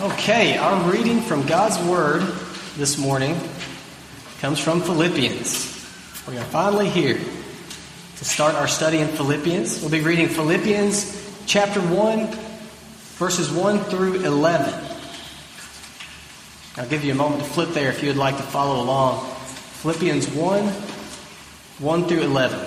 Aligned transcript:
Okay, 0.00 0.56
our 0.56 0.90
reading 0.90 1.20
from 1.20 1.46
God's 1.46 1.78
Word 1.86 2.22
this 2.78 2.96
morning 2.96 3.38
comes 4.40 4.58
from 4.58 4.80
Philippians. 4.80 5.86
We 6.26 6.38
are 6.38 6.44
finally 6.44 6.88
here 6.88 7.18
to 8.16 8.24
start 8.24 8.54
our 8.54 8.66
study 8.66 8.98
in 8.98 9.08
Philippians. 9.08 9.82
We'll 9.82 9.90
be 9.90 10.00
reading 10.00 10.28
Philippians 10.28 11.44
chapter 11.46 11.80
1, 11.80 12.26
verses 13.18 13.50
1 13.52 13.80
through 13.80 14.24
11. 14.24 14.72
I'll 16.78 16.88
give 16.88 17.04
you 17.04 17.12
a 17.12 17.16
moment 17.16 17.44
to 17.44 17.50
flip 17.50 17.68
there 17.70 17.90
if 17.90 18.02
you 18.02 18.08
would 18.08 18.16
like 18.16 18.38
to 18.38 18.42
follow 18.42 18.82
along. 18.82 19.26
Philippians 19.82 20.26
1, 20.30 20.64
1 20.64 22.04
through 22.08 22.22
11. 22.22 22.58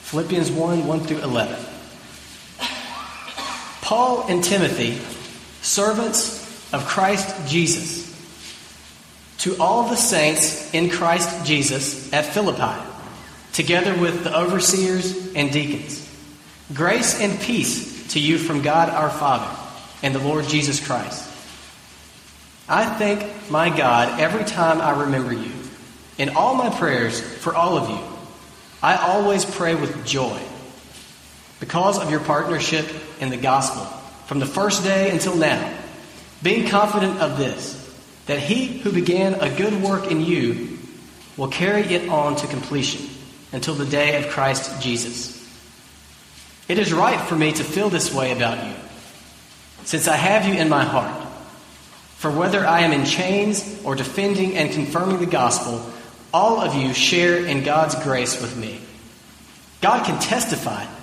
Philippians 0.00 0.50
1, 0.50 0.86
1 0.86 1.00
through 1.00 1.18
11. 1.18 1.71
Paul 3.92 4.24
and 4.26 4.42
Timothy, 4.42 4.94
servants 5.60 6.72
of 6.72 6.86
Christ 6.86 7.46
Jesus, 7.46 8.08
to 9.40 9.54
all 9.60 9.90
the 9.90 9.96
saints 9.96 10.72
in 10.72 10.88
Christ 10.88 11.44
Jesus 11.44 12.10
at 12.10 12.24
Philippi, 12.24 12.80
together 13.52 13.94
with 13.94 14.24
the 14.24 14.34
overseers 14.34 15.34
and 15.34 15.52
deacons. 15.52 16.10
Grace 16.72 17.20
and 17.20 17.38
peace 17.38 18.14
to 18.14 18.18
you 18.18 18.38
from 18.38 18.62
God 18.62 18.88
our 18.88 19.10
Father 19.10 19.54
and 20.02 20.14
the 20.14 20.20
Lord 20.20 20.46
Jesus 20.46 20.80
Christ. 20.82 21.28
I 22.70 22.86
thank 22.94 23.50
my 23.50 23.68
God 23.68 24.18
every 24.18 24.44
time 24.44 24.80
I 24.80 25.02
remember 25.02 25.34
you. 25.34 25.52
In 26.16 26.30
all 26.30 26.54
my 26.54 26.70
prayers 26.70 27.20
for 27.20 27.54
all 27.54 27.76
of 27.76 27.90
you, 27.90 28.00
I 28.82 28.96
always 28.96 29.44
pray 29.44 29.74
with 29.74 30.06
joy 30.06 30.40
because 31.62 31.96
of 31.96 32.10
your 32.10 32.18
partnership 32.18 32.84
in 33.20 33.28
the 33.28 33.36
gospel 33.36 33.84
from 34.26 34.40
the 34.40 34.46
first 34.46 34.82
day 34.82 35.10
until 35.10 35.36
now, 35.36 35.72
being 36.42 36.66
confident 36.66 37.20
of 37.20 37.38
this, 37.38 37.78
that 38.26 38.40
he 38.40 38.78
who 38.80 38.90
began 38.90 39.34
a 39.34 39.48
good 39.56 39.80
work 39.80 40.10
in 40.10 40.20
you 40.20 40.76
will 41.36 41.46
carry 41.46 41.82
it 41.82 42.08
on 42.08 42.34
to 42.34 42.48
completion 42.48 43.08
until 43.52 43.74
the 43.74 43.86
day 43.86 44.20
of 44.20 44.32
Christ 44.32 44.82
Jesus. 44.82 45.38
It 46.66 46.80
is 46.80 46.92
right 46.92 47.20
for 47.28 47.36
me 47.36 47.52
to 47.52 47.62
feel 47.62 47.90
this 47.90 48.12
way 48.12 48.32
about 48.32 48.66
you, 48.66 48.74
since 49.84 50.08
I 50.08 50.16
have 50.16 50.52
you 50.52 50.54
in 50.54 50.68
my 50.68 50.82
heart. 50.82 51.28
For 52.16 52.32
whether 52.32 52.66
I 52.66 52.80
am 52.80 52.90
in 52.90 53.04
chains 53.04 53.80
or 53.84 53.94
defending 53.94 54.56
and 54.56 54.72
confirming 54.72 55.20
the 55.20 55.26
gospel, 55.26 55.88
all 56.34 56.60
of 56.60 56.74
you 56.74 56.92
share 56.92 57.46
in 57.46 57.62
God's 57.62 57.94
grace 58.02 58.42
with 58.42 58.56
me. 58.56 58.80
God 59.80 60.04
can 60.04 60.18
testify 60.18 60.86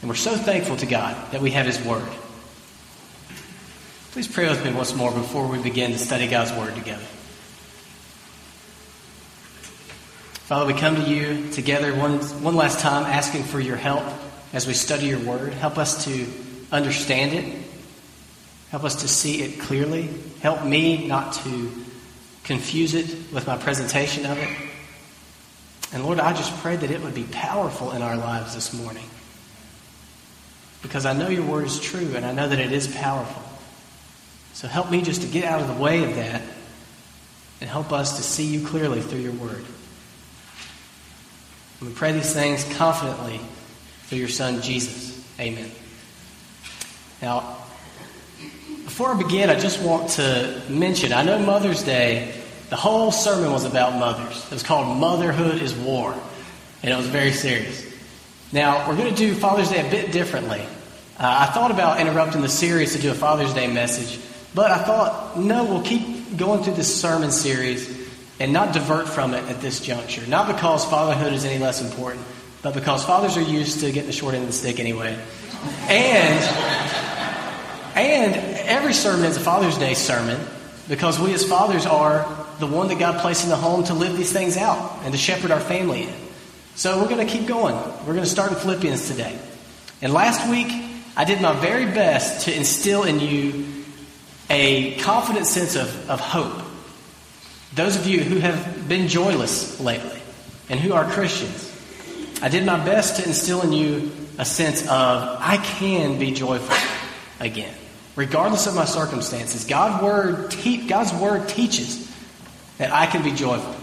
And 0.00 0.08
we're 0.08 0.16
so 0.16 0.34
thankful 0.34 0.76
to 0.78 0.86
God 0.86 1.14
that 1.32 1.42
we 1.42 1.50
have 1.50 1.66
His 1.66 1.82
Word. 1.84 2.08
Please 4.12 4.26
pray 4.26 4.48
with 4.48 4.64
me 4.64 4.72
once 4.72 4.94
more 4.94 5.12
before 5.12 5.46
we 5.46 5.62
begin 5.62 5.92
to 5.92 5.98
study 5.98 6.26
God's 6.26 6.52
Word 6.52 6.74
together. 6.74 7.04
Father, 10.46 10.66
we 10.66 10.78
come 10.78 10.96
to 10.96 11.02
you 11.02 11.50
together 11.50 11.94
one, 11.94 12.18
one 12.42 12.56
last 12.56 12.80
time 12.80 13.04
asking 13.04 13.44
for 13.44 13.60
your 13.60 13.76
help 13.76 14.02
as 14.52 14.66
we 14.66 14.72
study 14.72 15.06
your 15.06 15.20
Word. 15.20 15.52
Help 15.52 15.76
us 15.76 16.06
to 16.06 16.26
understand 16.72 17.34
it. 17.34 17.62
Help 18.70 18.84
us 18.84 19.02
to 19.02 19.08
see 19.08 19.42
it 19.42 19.60
clearly. 19.60 20.08
Help 20.40 20.64
me 20.64 21.06
not 21.06 21.34
to 21.34 21.70
confuse 22.42 22.94
it 22.94 23.06
with 23.32 23.46
my 23.46 23.58
presentation 23.58 24.24
of 24.24 24.38
it. 24.38 24.48
And 25.92 26.04
Lord, 26.04 26.18
I 26.18 26.32
just 26.32 26.56
pray 26.62 26.76
that 26.76 26.90
it 26.90 27.02
would 27.02 27.14
be 27.14 27.24
powerful 27.24 27.92
in 27.92 28.00
our 28.00 28.16
lives 28.16 28.54
this 28.54 28.72
morning 28.72 29.04
because 30.82 31.06
I 31.06 31.12
know 31.12 31.28
your 31.28 31.44
word 31.44 31.66
is 31.66 31.78
true 31.78 32.14
and 32.14 32.24
I 32.24 32.32
know 32.32 32.48
that 32.48 32.58
it 32.58 32.72
is 32.72 32.86
powerful. 32.88 33.42
So 34.54 34.68
help 34.68 34.90
me 34.90 35.02
just 35.02 35.22
to 35.22 35.28
get 35.28 35.44
out 35.44 35.60
of 35.60 35.68
the 35.68 35.82
way 35.82 36.04
of 36.04 36.16
that 36.16 36.42
and 37.60 37.68
help 37.68 37.92
us 37.92 38.16
to 38.16 38.22
see 38.22 38.46
you 38.46 38.66
clearly 38.66 39.00
through 39.00 39.20
your 39.20 39.32
word. 39.32 39.64
And 41.80 41.88
we 41.88 41.94
pray 41.94 42.12
these 42.12 42.32
things 42.32 42.64
confidently 42.76 43.40
through 44.04 44.18
your 44.18 44.28
son 44.28 44.60
Jesus. 44.62 45.18
Amen. 45.38 45.70
Now, 47.22 47.56
before 48.84 49.14
I 49.14 49.22
begin, 49.22 49.50
I 49.50 49.58
just 49.58 49.80
want 49.82 50.10
to 50.10 50.62
mention 50.68 51.12
I 51.12 51.22
know 51.22 51.38
Mother's 51.38 51.82
Day, 51.82 52.34
the 52.70 52.76
whole 52.76 53.12
sermon 53.12 53.52
was 53.52 53.64
about 53.64 53.98
mothers. 53.98 54.44
It 54.46 54.52
was 54.52 54.62
called 54.62 54.98
Motherhood 54.98 55.62
is 55.62 55.74
War, 55.74 56.14
and 56.82 56.92
it 56.92 56.96
was 56.96 57.06
very 57.06 57.32
serious. 57.32 57.86
Now, 58.52 58.88
we're 58.88 58.96
going 58.96 59.14
to 59.14 59.16
do 59.16 59.32
Father's 59.32 59.70
Day 59.70 59.86
a 59.86 59.88
bit 59.88 60.10
differently. 60.10 60.60
Uh, 61.16 61.46
I 61.48 61.52
thought 61.52 61.70
about 61.70 62.00
interrupting 62.00 62.40
the 62.40 62.48
series 62.48 62.96
to 62.96 63.00
do 63.00 63.12
a 63.12 63.14
Father's 63.14 63.54
Day 63.54 63.68
message, 63.68 64.18
but 64.56 64.72
I 64.72 64.78
thought, 64.78 65.38
no, 65.38 65.64
we'll 65.64 65.82
keep 65.82 66.36
going 66.36 66.64
through 66.64 66.74
this 66.74 67.00
sermon 67.00 67.30
series 67.30 68.08
and 68.40 68.52
not 68.52 68.72
divert 68.72 69.08
from 69.08 69.34
it 69.34 69.44
at 69.48 69.60
this 69.60 69.78
juncture. 69.78 70.26
Not 70.26 70.48
because 70.48 70.84
fatherhood 70.84 71.32
is 71.32 71.44
any 71.44 71.62
less 71.62 71.80
important, 71.80 72.24
but 72.62 72.74
because 72.74 73.04
fathers 73.04 73.36
are 73.36 73.42
used 73.42 73.80
to 73.80 73.92
getting 73.92 74.08
the 74.08 74.12
short 74.12 74.34
end 74.34 74.42
of 74.42 74.48
the 74.48 74.54
stick 74.54 74.80
anyway. 74.80 75.16
And, 75.88 76.44
and 77.94 78.34
every 78.66 78.94
sermon 78.94 79.26
is 79.26 79.36
a 79.36 79.40
Father's 79.40 79.78
Day 79.78 79.94
sermon 79.94 80.40
because 80.88 81.20
we 81.20 81.32
as 81.34 81.44
fathers 81.44 81.86
are 81.86 82.26
the 82.58 82.66
one 82.66 82.88
that 82.88 82.98
God 82.98 83.20
placed 83.20 83.44
in 83.44 83.50
the 83.50 83.56
home 83.56 83.84
to 83.84 83.94
live 83.94 84.16
these 84.16 84.32
things 84.32 84.56
out 84.56 85.02
and 85.04 85.12
to 85.12 85.18
shepherd 85.18 85.52
our 85.52 85.60
family 85.60 86.02
in. 86.02 86.14
So 86.80 86.98
we're 86.98 87.10
going 87.10 87.26
to 87.26 87.30
keep 87.30 87.46
going. 87.46 87.74
We're 87.74 88.14
going 88.14 88.24
to 88.24 88.24
start 88.24 88.52
in 88.52 88.56
Philippians 88.56 89.06
today. 89.06 89.38
And 90.00 90.14
last 90.14 90.48
week, 90.48 90.68
I 91.14 91.26
did 91.26 91.42
my 91.42 91.52
very 91.52 91.84
best 91.84 92.46
to 92.46 92.56
instill 92.56 93.02
in 93.02 93.20
you 93.20 93.66
a 94.48 94.96
confident 94.96 95.44
sense 95.44 95.76
of, 95.76 96.08
of 96.08 96.20
hope. 96.20 96.64
Those 97.74 97.96
of 97.96 98.06
you 98.06 98.20
who 98.20 98.38
have 98.38 98.88
been 98.88 99.08
joyless 99.08 99.78
lately 99.78 100.22
and 100.70 100.80
who 100.80 100.94
are 100.94 101.04
Christians, 101.04 101.70
I 102.40 102.48
did 102.48 102.64
my 102.64 102.82
best 102.82 103.16
to 103.16 103.26
instill 103.26 103.60
in 103.60 103.74
you 103.74 104.10
a 104.38 104.46
sense 104.46 104.80
of 104.80 104.88
I 104.88 105.58
can 105.62 106.18
be 106.18 106.30
joyful 106.30 106.74
again, 107.40 107.74
regardless 108.16 108.66
of 108.66 108.74
my 108.74 108.86
circumstances. 108.86 109.66
God's 109.66 110.02
word, 110.02 110.50
te- 110.50 110.86
God's 110.86 111.12
word 111.12 111.46
teaches 111.46 112.10
that 112.78 112.90
I 112.90 113.04
can 113.04 113.22
be 113.22 113.32
joyful. 113.32 113.76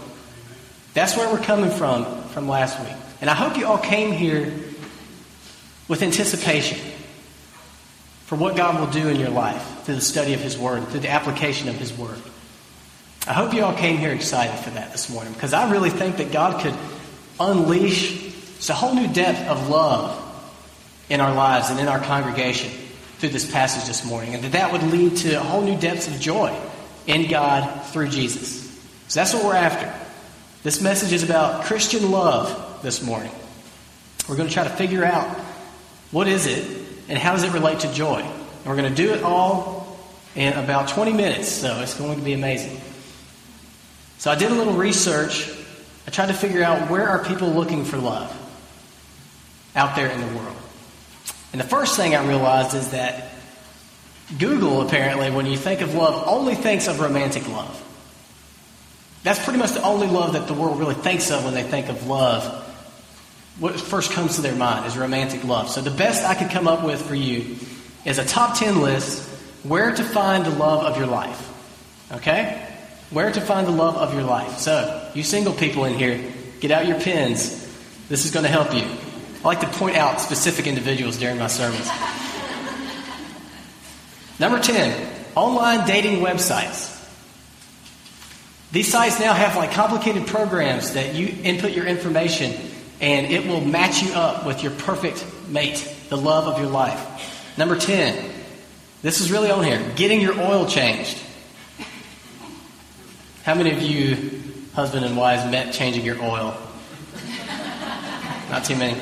That's 0.94 1.16
where 1.16 1.32
we're 1.32 1.38
coming 1.44 1.70
from 1.70 2.17
from 2.38 2.48
last 2.48 2.78
week. 2.78 2.96
And 3.20 3.28
I 3.28 3.34
hope 3.34 3.58
you 3.58 3.66
all 3.66 3.78
came 3.78 4.12
here 4.12 4.44
with 5.88 6.02
anticipation 6.02 6.78
for 8.26 8.36
what 8.36 8.54
God 8.54 8.78
will 8.78 8.92
do 8.92 9.08
in 9.08 9.18
your 9.18 9.30
life 9.30 9.82
through 9.82 9.96
the 9.96 10.00
study 10.00 10.34
of 10.34 10.40
His 10.40 10.56
Word, 10.56 10.86
through 10.86 11.00
the 11.00 11.10
application 11.10 11.68
of 11.68 11.74
His 11.74 11.92
Word. 11.92 12.20
I 13.26 13.32
hope 13.32 13.54
you 13.54 13.64
all 13.64 13.74
came 13.74 13.96
here 13.96 14.12
excited 14.12 14.56
for 14.62 14.70
that 14.70 14.92
this 14.92 15.10
morning 15.10 15.32
because 15.32 15.52
I 15.52 15.68
really 15.72 15.90
think 15.90 16.18
that 16.18 16.30
God 16.30 16.62
could 16.62 16.74
unleash 17.40 18.68
a 18.68 18.72
whole 18.72 18.94
new 18.94 19.12
depth 19.12 19.48
of 19.48 19.68
love 19.68 20.24
in 21.08 21.20
our 21.20 21.34
lives 21.34 21.70
and 21.70 21.80
in 21.80 21.88
our 21.88 21.98
congregation 21.98 22.70
through 23.18 23.30
this 23.30 23.50
passage 23.50 23.88
this 23.88 24.04
morning, 24.04 24.34
and 24.34 24.44
that 24.44 24.52
that 24.52 24.70
would 24.70 24.84
lead 24.84 25.16
to 25.16 25.34
a 25.34 25.40
whole 25.40 25.62
new 25.62 25.76
depths 25.76 26.06
of 26.06 26.20
joy 26.20 26.56
in 27.08 27.28
God 27.28 27.84
through 27.86 28.10
Jesus. 28.10 28.62
So 29.08 29.18
that's 29.18 29.34
what 29.34 29.44
we're 29.44 29.56
after. 29.56 29.92
This 30.68 30.82
message 30.82 31.14
is 31.14 31.22
about 31.22 31.64
Christian 31.64 32.10
love 32.10 32.82
this 32.82 33.02
morning. 33.02 33.32
We're 34.28 34.36
going 34.36 34.48
to 34.48 34.52
try 34.52 34.64
to 34.64 34.68
figure 34.68 35.02
out 35.02 35.26
what 36.10 36.28
is 36.28 36.44
it 36.44 36.62
and 37.08 37.18
how 37.18 37.32
does 37.32 37.42
it 37.42 37.54
relate 37.54 37.80
to 37.80 37.92
joy. 37.94 38.20
And 38.20 38.66
we're 38.66 38.76
going 38.76 38.94
to 38.94 38.94
do 38.94 39.14
it 39.14 39.22
all 39.22 39.98
in 40.34 40.52
about 40.52 40.88
20 40.88 41.14
minutes, 41.14 41.48
so 41.48 41.80
it's 41.80 41.94
going 41.94 42.18
to 42.18 42.22
be 42.22 42.34
amazing. 42.34 42.78
So 44.18 44.30
I 44.30 44.34
did 44.34 44.52
a 44.52 44.54
little 44.54 44.74
research. 44.74 45.48
I 46.06 46.10
tried 46.10 46.26
to 46.26 46.34
figure 46.34 46.62
out 46.62 46.90
where 46.90 47.08
are 47.08 47.24
people 47.24 47.48
looking 47.48 47.86
for 47.86 47.96
love 47.96 48.30
out 49.74 49.96
there 49.96 50.08
in 50.08 50.20
the 50.20 50.36
world. 50.38 50.56
And 51.52 51.62
the 51.62 51.66
first 51.66 51.96
thing 51.96 52.14
I 52.14 52.28
realized 52.28 52.74
is 52.74 52.90
that 52.90 53.30
Google, 54.38 54.82
apparently, 54.82 55.30
when 55.30 55.46
you 55.46 55.56
think 55.56 55.80
of 55.80 55.94
love, 55.94 56.24
only 56.28 56.56
thinks 56.56 56.88
of 56.88 57.00
romantic 57.00 57.48
love. 57.48 57.86
That's 59.22 59.42
pretty 59.42 59.58
much 59.58 59.72
the 59.72 59.82
only 59.82 60.06
love 60.06 60.34
that 60.34 60.46
the 60.46 60.54
world 60.54 60.78
really 60.78 60.94
thinks 60.94 61.30
of 61.30 61.44
when 61.44 61.54
they 61.54 61.62
think 61.62 61.88
of 61.88 62.06
love. 62.06 62.64
What 63.58 63.78
first 63.80 64.12
comes 64.12 64.36
to 64.36 64.42
their 64.42 64.54
mind 64.54 64.86
is 64.86 64.96
romantic 64.96 65.42
love. 65.44 65.68
So 65.68 65.80
the 65.80 65.90
best 65.90 66.24
I 66.24 66.34
could 66.34 66.50
come 66.50 66.68
up 66.68 66.84
with 66.84 67.02
for 67.02 67.14
you 67.14 67.56
is 68.04 68.18
a 68.18 68.24
top 68.24 68.56
10 68.56 68.80
list 68.80 69.28
where 69.64 69.94
to 69.94 70.04
find 70.04 70.46
the 70.46 70.50
love 70.50 70.84
of 70.84 70.96
your 70.96 71.06
life. 71.06 71.44
Okay? 72.12 72.64
Where 73.10 73.30
to 73.32 73.40
find 73.40 73.66
the 73.66 73.72
love 73.72 73.96
of 73.96 74.14
your 74.14 74.22
life. 74.22 74.58
So, 74.58 75.10
you 75.14 75.22
single 75.22 75.52
people 75.52 75.84
in 75.84 75.94
here, 75.94 76.32
get 76.60 76.70
out 76.70 76.86
your 76.86 77.00
pens. 77.00 77.66
This 78.08 78.24
is 78.24 78.30
going 78.30 78.44
to 78.44 78.50
help 78.50 78.72
you. 78.72 78.84
I 79.44 79.48
like 79.48 79.60
to 79.60 79.66
point 79.66 79.96
out 79.96 80.20
specific 80.20 80.66
individuals 80.66 81.18
during 81.18 81.38
my 81.38 81.48
sermons. 81.48 81.88
Number 84.38 84.60
10, 84.60 85.10
online 85.34 85.86
dating 85.86 86.20
websites. 86.20 86.97
These 88.70 88.92
sites 88.92 89.18
now 89.18 89.32
have 89.32 89.56
like 89.56 89.72
complicated 89.72 90.26
programs 90.26 90.92
that 90.92 91.14
you 91.14 91.34
input 91.42 91.72
your 91.72 91.86
information 91.86 92.54
and 93.00 93.26
it 93.26 93.46
will 93.46 93.62
match 93.62 94.02
you 94.02 94.12
up 94.12 94.44
with 94.44 94.62
your 94.62 94.72
perfect 94.72 95.24
mate, 95.48 95.96
the 96.10 96.16
love 96.16 96.46
of 96.46 96.60
your 96.60 96.68
life. 96.68 97.56
Number 97.56 97.78
10, 97.78 98.30
this 99.02 99.20
is 99.20 99.32
really 99.32 99.50
on 99.50 99.64
here 99.64 99.80
getting 99.96 100.20
your 100.20 100.38
oil 100.38 100.66
changed. 100.66 101.18
How 103.44 103.54
many 103.54 103.70
of 103.70 103.80
you, 103.80 104.42
husband 104.74 105.06
and 105.06 105.16
wives, 105.16 105.50
met 105.50 105.72
changing 105.72 106.04
your 106.04 106.20
oil? 106.22 106.54
Not 108.50 108.64
too 108.64 108.76
many. 108.76 109.00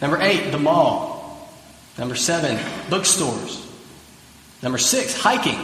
Number 0.00 0.20
eight, 0.20 0.50
the 0.50 0.58
mall. 0.58 1.48
Number 1.98 2.16
seven, 2.16 2.58
bookstores. 2.90 3.64
Number 4.62 4.78
six, 4.78 5.16
hiking. 5.16 5.58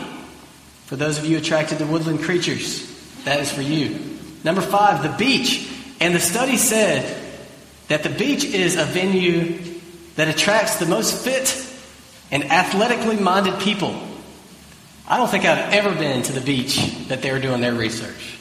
For 0.87 0.97
those 0.97 1.19
of 1.19 1.25
you 1.25 1.39
attracted 1.39 1.79
to 1.79 1.87
woodland 1.87 2.23
creatures, 2.23 2.92
that 3.25 3.41
is 3.41 3.51
for 3.51 3.63
you. 3.63 4.19
Number 4.45 4.61
five, 4.61 5.03
the 5.03 5.17
beach. 5.17 5.69
And 6.01 6.15
the 6.15 6.21
study 6.21 6.57
said 6.57 7.21
that 7.89 8.03
the 8.03 8.11
beach 8.11 8.45
is 8.45 8.77
a 8.77 8.85
venue 8.85 9.59
that 10.17 10.29
attracts 10.29 10.77
the 10.77 10.87
most 10.87 11.25
fit 11.25 11.67
and 12.31 12.45
athletically 12.45 13.17
minded 13.17 13.59
people. 13.61 14.01
I 15.07 15.17
don't 15.17 15.29
think 15.29 15.45
I've 15.45 15.73
ever 15.73 15.95
been 15.95 16.23
to 16.25 16.33
the 16.33 16.41
beach 16.41 16.77
that 17.09 17.23
they 17.23 17.31
were 17.31 17.41
doing 17.41 17.61
their 17.61 17.75
research. 17.75 18.39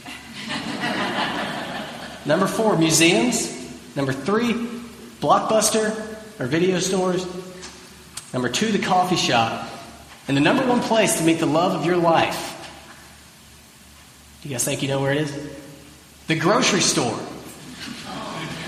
Number 2.25 2.47
four, 2.47 2.77
museums. 2.77 3.57
Number 3.95 4.13
three, 4.13 4.53
blockbuster 5.19 6.17
or 6.39 6.45
video 6.45 6.79
stores. 6.79 7.25
Number 8.33 8.47
two, 8.47 8.71
the 8.71 8.79
coffee 8.79 9.17
shop. 9.17 9.69
And 10.27 10.37
the 10.37 10.41
number 10.41 10.65
one 10.65 10.79
place 10.81 11.17
to 11.17 11.23
meet 11.23 11.39
the 11.39 11.45
love 11.45 11.73
of 11.73 11.85
your 11.85 11.97
life. 11.97 12.50
Do 14.41 14.49
you 14.49 14.55
guys 14.55 14.63
think 14.63 14.81
you 14.81 14.87
know 14.87 14.99
where 14.99 15.11
it 15.11 15.19
is? 15.19 15.49
The 16.27 16.35
grocery 16.35 16.81
store. 16.81 17.17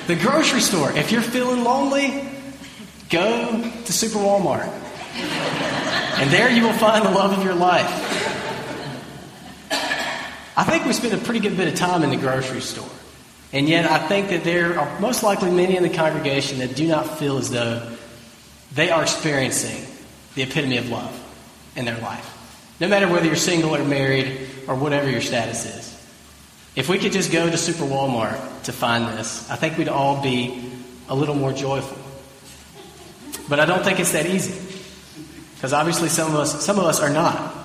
The 0.05 0.15
grocery 0.15 0.61
store. 0.61 0.91
If 0.91 1.11
you're 1.11 1.21
feeling 1.21 1.63
lonely, 1.63 2.29
go 3.09 3.71
to 3.85 3.93
Super 3.93 4.19
Walmart. 4.19 4.67
And 6.19 6.29
there 6.29 6.49
you 6.51 6.63
will 6.63 6.73
find 6.73 7.03
the 7.03 7.09
love 7.09 7.35
of 7.35 7.43
your 7.43 7.55
life. 7.55 7.89
I 10.55 10.63
think 10.63 10.85
we 10.85 10.93
spend 10.93 11.15
a 11.15 11.17
pretty 11.17 11.39
good 11.39 11.57
bit 11.57 11.67
of 11.67 11.75
time 11.75 12.03
in 12.03 12.11
the 12.11 12.17
grocery 12.17 12.61
store. 12.61 12.89
And 13.51 13.67
yet, 13.67 13.89
I 13.89 13.97
think 14.07 14.29
that 14.29 14.43
there 14.43 14.79
are 14.79 14.99
most 14.99 15.23
likely 15.23 15.49
many 15.49 15.75
in 15.75 15.81
the 15.81 15.89
congregation 15.89 16.59
that 16.59 16.75
do 16.75 16.87
not 16.87 17.17
feel 17.17 17.37
as 17.37 17.49
though 17.49 17.95
they 18.75 18.91
are 18.91 19.01
experiencing 19.01 19.85
the 20.35 20.43
epitome 20.43 20.77
of 20.77 20.89
love 20.89 21.19
in 21.75 21.85
their 21.85 21.97
life. 21.97 22.42
No 22.83 22.89
matter 22.89 23.07
whether 23.07 23.25
you're 23.25 23.37
single 23.37 23.73
or 23.73 23.85
married 23.85 24.41
or 24.67 24.75
whatever 24.75 25.09
your 25.09 25.21
status 25.21 25.65
is. 25.65 26.07
If 26.75 26.89
we 26.89 26.97
could 26.97 27.13
just 27.13 27.31
go 27.31 27.49
to 27.49 27.57
Super 27.57 27.85
Walmart 27.85 28.63
to 28.63 28.73
find 28.73 29.17
this, 29.17 29.49
I 29.49 29.55
think 29.55 29.77
we'd 29.77 29.87
all 29.87 30.21
be 30.21 30.69
a 31.07 31.15
little 31.15 31.33
more 31.33 31.53
joyful. 31.53 31.97
But 33.47 33.61
I 33.61 33.65
don't 33.65 33.85
think 33.85 34.01
it's 34.01 34.11
that 34.11 34.25
easy. 34.25 34.61
Because 35.55 35.71
obviously 35.71 36.09
some 36.09 36.33
of 36.33 36.35
us 36.37 36.65
some 36.65 36.77
of 36.77 36.83
us 36.83 36.99
are 36.99 37.09
not. 37.09 37.55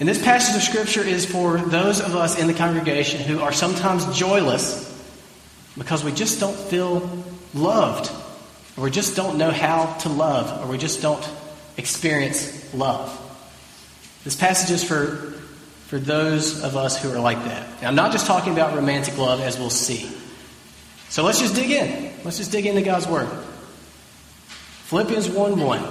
And 0.00 0.08
this 0.08 0.24
passage 0.24 0.56
of 0.56 0.62
scripture 0.62 1.02
is 1.02 1.26
for 1.26 1.58
those 1.58 2.00
of 2.00 2.16
us 2.16 2.38
in 2.38 2.46
the 2.46 2.54
congregation 2.54 3.20
who 3.20 3.40
are 3.40 3.52
sometimes 3.52 4.06
joyless 4.18 4.88
because 5.76 6.02
we 6.02 6.12
just 6.12 6.40
don't 6.40 6.56
feel 6.56 7.24
loved, 7.52 8.10
or 8.78 8.84
we 8.84 8.90
just 8.90 9.16
don't 9.16 9.36
know 9.36 9.50
how 9.50 9.98
to 9.98 10.08
love, 10.08 10.64
or 10.64 10.70
we 10.70 10.78
just 10.78 11.02
don't 11.02 11.30
experience 11.76 12.72
love. 12.72 13.26
This 14.24 14.36
passage 14.36 14.70
is 14.70 14.84
for, 14.84 15.16
for 15.86 15.98
those 15.98 16.62
of 16.62 16.76
us 16.76 17.02
who 17.02 17.10
are 17.12 17.20
like 17.20 17.42
that. 17.44 17.82
Now, 17.82 17.88
I'm 17.88 17.94
not 17.94 18.12
just 18.12 18.26
talking 18.26 18.52
about 18.52 18.74
romantic 18.74 19.16
love, 19.16 19.40
as 19.40 19.58
we'll 19.58 19.70
see. 19.70 20.10
So 21.08 21.24
let's 21.24 21.40
just 21.40 21.54
dig 21.54 21.70
in. 21.70 22.12
Let's 22.24 22.36
just 22.36 22.52
dig 22.52 22.66
into 22.66 22.82
God's 22.82 23.08
Word. 23.08 23.28
Philippians 24.84 25.28
1 25.28 25.58
1. 25.58 25.84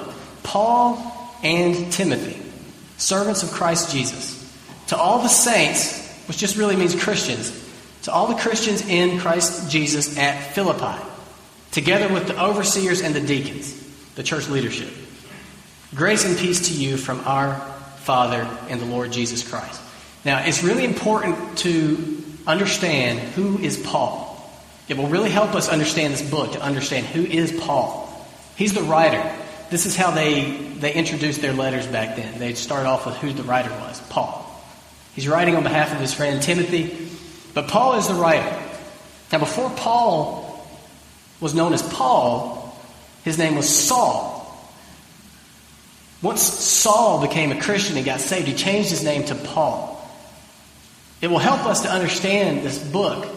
Paul 0.44 1.38
and 1.44 1.92
Timothy, 1.92 2.42
servants 2.98 3.44
of 3.44 3.52
Christ 3.52 3.92
Jesus, 3.92 4.36
to 4.88 4.98
all 4.98 5.20
the 5.20 5.28
saints, 5.28 5.98
which 6.28 6.38
just 6.38 6.58
really 6.58 6.76
means 6.76 7.02
Christians, 7.02 7.52
to 8.04 8.12
all 8.12 8.28
the 8.28 8.36
Christians 8.36 8.88
in 8.88 9.20
Christ 9.20 9.70
Jesus 9.70 10.18
at 10.18 10.54
Philippi, 10.54 11.02
together 11.72 12.14
with 12.14 12.28
the 12.28 12.42
overseers 12.42 13.02
and 13.02 13.14
the 13.14 13.22
deacons, 13.22 13.74
the 14.16 14.24
church 14.24 14.50
leadership. 14.50 14.90
Grace 15.96 16.26
and 16.26 16.38
peace 16.38 16.70
to 16.70 16.74
you 16.74 16.98
from 16.98 17.20
our 17.26 17.62
Father 18.10 18.50
and 18.70 18.82
the 18.82 18.86
Lord 18.86 19.12
Jesus 19.12 19.48
Christ. 19.48 19.80
Now, 20.26 20.44
it's 20.44 20.64
really 20.64 20.84
important 20.84 21.60
to 21.60 22.24
understand 22.48 23.20
who 23.20 23.60
is 23.60 23.78
Paul. 23.78 24.26
It 24.88 24.98
will 24.98 25.06
really 25.06 25.30
help 25.30 25.54
us 25.54 25.70
understand 25.70 26.14
this 26.14 26.28
book 26.28 26.54
to 26.54 26.60
understand 26.60 27.06
who 27.06 27.24
is 27.24 27.52
Paul. 27.52 28.10
He's 28.56 28.74
the 28.74 28.82
writer. 28.82 29.24
This 29.70 29.86
is 29.86 29.96
how 29.96 30.10
they, 30.10 30.50
they 30.80 30.92
introduced 30.92 31.42
their 31.44 31.54
letters 31.54 31.86
back 31.86 32.16
then. 32.16 32.40
They'd 32.40 32.58
start 32.58 32.88
off 32.88 33.06
with 33.06 33.16
who 33.18 33.32
the 33.32 33.44
writer 33.44 33.70
was 33.70 34.02
Paul. 34.10 34.44
He's 35.14 35.28
writing 35.28 35.56
on 35.56 35.62
behalf 35.62 35.94
of 35.94 36.00
his 36.00 36.12
friend 36.12 36.42
Timothy 36.42 37.10
but 37.54 37.68
Paul 37.68 37.96
is 37.96 38.08
the 38.08 38.14
writer. 38.16 38.58
Now, 39.32 39.40
before 39.40 39.70
Paul 39.70 40.66
was 41.40 41.54
known 41.54 41.74
as 41.74 41.82
Paul, 41.82 42.76
his 43.24 43.38
name 43.38 43.56
was 43.56 43.70
Saul. 43.70 44.39
Once 46.22 46.42
Saul 46.42 47.22
became 47.22 47.52
a 47.52 47.62
Christian 47.62 47.96
and 47.96 48.06
got 48.06 48.20
saved, 48.20 48.48
he 48.48 48.54
changed 48.54 48.90
his 48.90 49.04
name 49.04 49.24
to 49.26 49.36
Paul. 49.36 49.96
It 51.22 51.28
will 51.28 51.40
help 51.40 51.66
us 51.66 51.82
to 51.84 51.90
understand 51.90 52.64
this 52.64 52.78
book, 52.78 53.28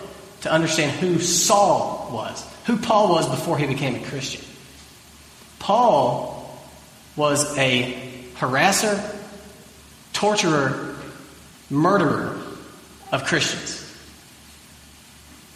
to 0.42 0.50
understand 0.50 0.92
who 0.92 1.20
Saul 1.20 2.10
was, 2.12 2.44
who 2.66 2.76
Paul 2.76 3.10
was 3.10 3.28
before 3.28 3.58
he 3.58 3.66
became 3.66 3.94
a 3.94 4.04
Christian. 4.06 4.44
Paul 5.58 6.60
was 7.14 7.56
a 7.56 8.10
harasser, 8.34 9.00
torturer, 10.12 10.96
murderer 11.70 12.40
of 13.12 13.24
Christians 13.24 13.78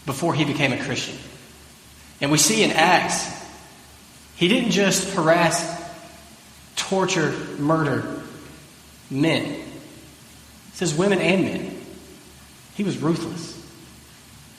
before 0.04 0.34
he 0.34 0.44
became 0.44 0.72
a 0.72 0.78
Christian. 0.78 1.16
And 2.20 2.30
we 2.30 2.38
see 2.38 2.62
in 2.62 2.70
Acts, 2.70 3.28
he 4.36 4.48
didn't 4.48 4.70
just 4.70 5.14
harass, 5.14 5.75
torture, 6.88 7.32
murder 7.58 8.22
men. 9.10 9.44
It 9.44 9.64
says 10.74 10.94
women 10.94 11.20
and 11.20 11.44
men. 11.44 11.80
He 12.74 12.84
was 12.84 12.98
ruthless. 12.98 13.54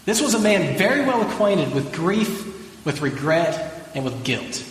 This 0.06 0.22
was 0.22 0.34
a 0.34 0.40
man 0.40 0.78
very 0.78 1.02
well 1.02 1.22
acquainted 1.30 1.74
with 1.74 1.94
grief, 1.94 2.86
with 2.86 3.02
regret, 3.02 3.92
and 3.94 4.06
with 4.06 4.24
guilt. 4.24 4.64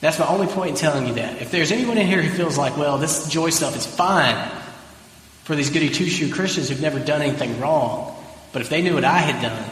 That's 0.00 0.18
my 0.18 0.26
only 0.26 0.46
point 0.46 0.70
in 0.70 0.76
telling 0.76 1.06
you 1.08 1.14
that. 1.14 1.42
If 1.42 1.50
there's 1.50 1.72
anyone 1.72 1.98
in 1.98 2.06
here 2.06 2.22
who 2.22 2.34
feels 2.34 2.56
like, 2.56 2.76
well, 2.76 2.96
this 2.96 3.28
joy 3.28 3.50
stuff 3.50 3.76
is 3.76 3.84
fine 3.84 4.50
for 5.44 5.56
these 5.56 5.70
goody 5.70 5.90
two 5.90 6.06
shoe 6.06 6.32
Christians 6.32 6.68
who've 6.68 6.80
never 6.80 6.98
done 6.98 7.20
anything 7.20 7.60
wrong, 7.60 8.16
but 8.52 8.62
if 8.62 8.68
they 8.68 8.80
knew 8.80 8.94
what 8.94 9.04
I 9.04 9.18
had 9.18 9.42
done, 9.42 9.70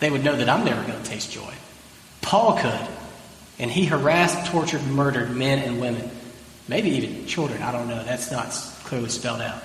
they 0.00 0.10
would 0.10 0.24
know 0.24 0.34
that 0.34 0.48
I'm 0.48 0.64
never 0.64 0.82
going 0.82 1.00
to 1.00 1.08
taste 1.08 1.30
joy. 1.30 1.54
Paul 2.22 2.58
could. 2.58 2.88
And 3.58 3.70
he 3.70 3.84
harassed, 3.84 4.50
tortured, 4.50 4.82
murdered 4.86 5.30
men 5.30 5.60
and 5.60 5.80
women. 5.80 6.10
Maybe 6.68 6.90
even 6.90 7.26
children. 7.26 7.62
I 7.62 7.72
don't 7.72 7.88
know. 7.88 8.02
That's 8.04 8.30
not 8.30 8.50
clearly 8.84 9.08
spelled 9.08 9.40
out. 9.40 9.62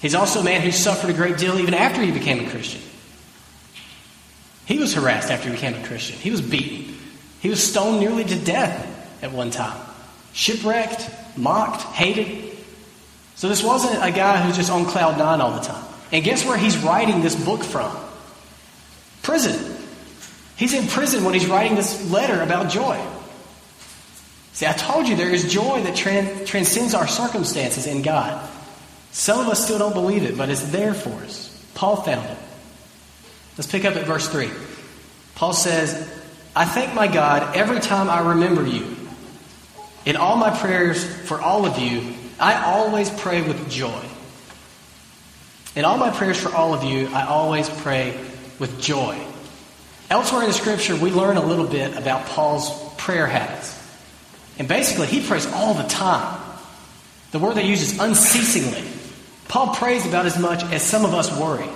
He's 0.00 0.14
also 0.14 0.40
a 0.40 0.44
man 0.44 0.62
who 0.62 0.70
suffered 0.70 1.10
a 1.10 1.12
great 1.12 1.36
deal 1.36 1.58
even 1.58 1.74
after 1.74 2.02
he 2.02 2.10
became 2.10 2.46
a 2.46 2.50
Christian. 2.50 2.80
He 4.66 4.78
was 4.78 4.94
harassed 4.94 5.30
after 5.30 5.48
he 5.48 5.54
became 5.54 5.74
a 5.74 5.86
Christian. 5.86 6.16
He 6.16 6.30
was 6.30 6.40
beaten. 6.40 6.96
He 7.40 7.48
was 7.48 7.62
stoned 7.62 8.00
nearly 8.00 8.24
to 8.24 8.36
death 8.36 9.22
at 9.22 9.32
one 9.32 9.50
time. 9.50 9.80
Shipwrecked, 10.32 11.10
mocked, 11.36 11.82
hated. 11.82 12.56
So 13.34 13.48
this 13.48 13.62
wasn't 13.62 14.02
a 14.02 14.10
guy 14.10 14.40
who's 14.40 14.56
just 14.56 14.70
on 14.70 14.84
cloud 14.86 15.18
nine 15.18 15.40
all 15.40 15.52
the 15.52 15.60
time. 15.66 15.84
And 16.12 16.24
guess 16.24 16.44
where 16.44 16.56
he's 16.56 16.78
writing 16.78 17.20
this 17.20 17.34
book 17.34 17.62
from? 17.62 17.96
Prison. 19.22 19.76
He's 20.56 20.74
in 20.74 20.86
prison 20.86 21.24
when 21.24 21.34
he's 21.34 21.46
writing 21.46 21.74
this 21.74 22.10
letter 22.10 22.42
about 22.42 22.70
joy. 22.70 23.00
See, 24.60 24.66
I 24.66 24.74
told 24.74 25.08
you 25.08 25.16
there 25.16 25.30
is 25.30 25.50
joy 25.50 25.82
that 25.84 25.96
trans- 25.96 26.46
transcends 26.46 26.92
our 26.92 27.08
circumstances 27.08 27.86
in 27.86 28.02
God. 28.02 28.46
Some 29.10 29.40
of 29.40 29.48
us 29.48 29.64
still 29.64 29.78
don't 29.78 29.94
believe 29.94 30.22
it, 30.22 30.36
but 30.36 30.50
it's 30.50 30.60
there 30.64 30.92
for 30.92 31.08
us. 31.24 31.48
Paul 31.72 31.96
found 31.96 32.26
it. 32.26 32.36
Let's 33.56 33.70
pick 33.70 33.86
up 33.86 33.96
at 33.96 34.04
verse 34.04 34.28
3. 34.28 34.50
Paul 35.34 35.54
says, 35.54 36.06
I 36.54 36.66
thank 36.66 36.92
my 36.92 37.06
God 37.06 37.56
every 37.56 37.80
time 37.80 38.10
I 38.10 38.32
remember 38.32 38.66
you. 38.66 38.94
In 40.04 40.16
all 40.16 40.36
my 40.36 40.50
prayers 40.50 41.06
for 41.24 41.40
all 41.40 41.64
of 41.64 41.78
you, 41.78 42.12
I 42.38 42.62
always 42.62 43.08
pray 43.08 43.40
with 43.40 43.70
joy. 43.70 44.04
In 45.74 45.86
all 45.86 45.96
my 45.96 46.10
prayers 46.10 46.38
for 46.38 46.54
all 46.54 46.74
of 46.74 46.84
you, 46.84 47.08
I 47.14 47.24
always 47.24 47.70
pray 47.70 48.14
with 48.58 48.78
joy. 48.78 49.18
Elsewhere 50.10 50.42
in 50.42 50.48
the 50.48 50.52
scripture, 50.52 50.96
we 50.96 51.12
learn 51.12 51.38
a 51.38 51.46
little 51.46 51.66
bit 51.66 51.96
about 51.96 52.26
Paul's 52.26 52.70
prayer 52.98 53.26
habits. 53.26 53.79
And 54.60 54.68
basically, 54.68 55.06
he 55.06 55.26
prays 55.26 55.46
all 55.46 55.72
the 55.72 55.88
time. 55.88 56.38
The 57.30 57.38
word 57.38 57.54
they 57.54 57.66
use 57.66 57.80
is 57.80 57.98
unceasingly. 57.98 58.84
Paul 59.48 59.74
prays 59.74 60.04
about 60.04 60.26
as 60.26 60.38
much 60.38 60.62
as 60.64 60.82
some 60.82 61.06
of 61.06 61.14
us 61.14 61.34
worry. 61.40 61.66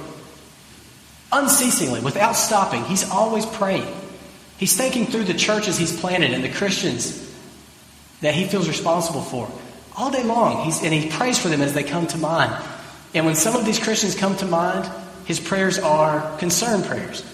Unceasingly, 1.32 2.00
without 2.00 2.32
stopping, 2.32 2.84
he's 2.84 3.08
always 3.10 3.46
praying. 3.46 3.86
He's 4.58 4.76
thinking 4.76 5.06
through 5.06 5.24
the 5.24 5.32
churches 5.32 5.78
he's 5.78 5.98
planted 5.98 6.32
and 6.32 6.44
the 6.44 6.50
Christians 6.50 7.34
that 8.20 8.34
he 8.34 8.44
feels 8.44 8.68
responsible 8.68 9.22
for 9.22 9.50
all 9.96 10.10
day 10.10 10.22
long. 10.22 10.66
He's, 10.66 10.82
and 10.82 10.92
he 10.92 11.08
prays 11.08 11.38
for 11.38 11.48
them 11.48 11.62
as 11.62 11.72
they 11.72 11.84
come 11.84 12.06
to 12.08 12.18
mind. 12.18 12.54
And 13.14 13.24
when 13.24 13.34
some 13.34 13.56
of 13.56 13.64
these 13.64 13.78
Christians 13.78 14.14
come 14.14 14.36
to 14.36 14.46
mind, 14.46 14.92
his 15.24 15.40
prayers 15.40 15.78
are 15.78 16.36
concern 16.36 16.82
prayers 16.82 17.24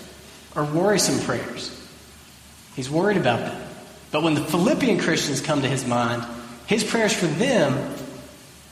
or 0.54 0.64
worrisome 0.64 1.18
prayers. 1.26 1.76
He's 2.76 2.88
worried 2.88 3.16
about 3.16 3.40
them. 3.40 3.69
But 4.10 4.22
when 4.22 4.34
the 4.34 4.44
Philippian 4.44 4.98
Christians 4.98 5.40
come 5.40 5.62
to 5.62 5.68
his 5.68 5.86
mind, 5.86 6.24
his 6.66 6.84
prayers 6.84 7.12
for 7.12 7.26
them 7.26 7.94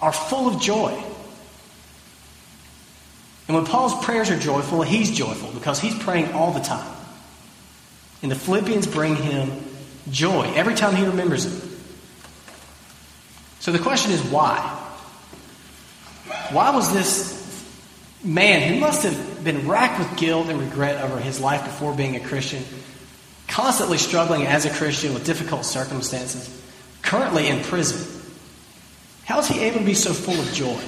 are 0.00 0.12
full 0.12 0.48
of 0.48 0.60
joy. 0.60 0.92
And 3.46 3.56
when 3.56 3.64
Paul's 3.64 4.04
prayers 4.04 4.30
are 4.30 4.38
joyful, 4.38 4.82
he's 4.82 5.10
joyful 5.10 5.50
because 5.52 5.80
he's 5.80 5.96
praying 5.98 6.32
all 6.32 6.52
the 6.52 6.60
time. 6.60 6.94
And 8.22 8.30
the 8.30 8.36
Philippians 8.36 8.86
bring 8.86 9.16
him 9.16 9.50
joy 10.10 10.52
every 10.54 10.74
time 10.74 10.94
he 10.94 11.04
remembers 11.04 11.46
it. 11.46 11.64
So 13.60 13.72
the 13.72 13.78
question 13.78 14.12
is 14.12 14.22
why? 14.24 14.58
Why 16.50 16.70
was 16.70 16.92
this 16.92 17.38
man 18.24 18.72
who 18.72 18.80
must 18.80 19.04
have 19.04 19.44
been 19.44 19.68
racked 19.68 19.98
with 19.98 20.18
guilt 20.18 20.48
and 20.48 20.60
regret 20.60 21.02
over 21.02 21.18
his 21.18 21.40
life 21.40 21.64
before 21.64 21.94
being 21.94 22.16
a 22.16 22.20
Christian, 22.20 22.64
constantly 23.48 23.98
struggling 23.98 24.46
as 24.46 24.64
a 24.64 24.70
Christian 24.70 25.14
with 25.14 25.24
difficult 25.24 25.64
circumstances, 25.64 26.48
currently 27.02 27.48
in 27.48 27.62
prison? 27.64 28.22
How 29.24 29.40
is 29.40 29.48
he 29.48 29.60
able 29.60 29.80
to 29.80 29.84
be 29.84 29.94
so 29.94 30.12
full 30.12 30.38
of 30.38 30.52
joy 30.52 30.80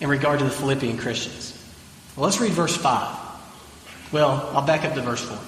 in 0.00 0.08
regard 0.08 0.40
to 0.40 0.44
the 0.44 0.50
Philippian 0.50 0.98
Christians? 0.98 1.56
Well, 2.14 2.24
let's 2.24 2.40
read 2.40 2.52
verse 2.52 2.76
5. 2.76 3.18
Well, 4.12 4.50
I'll 4.52 4.66
back 4.66 4.84
up 4.84 4.94
to 4.94 5.00
verse 5.00 5.22
4. 5.22 5.38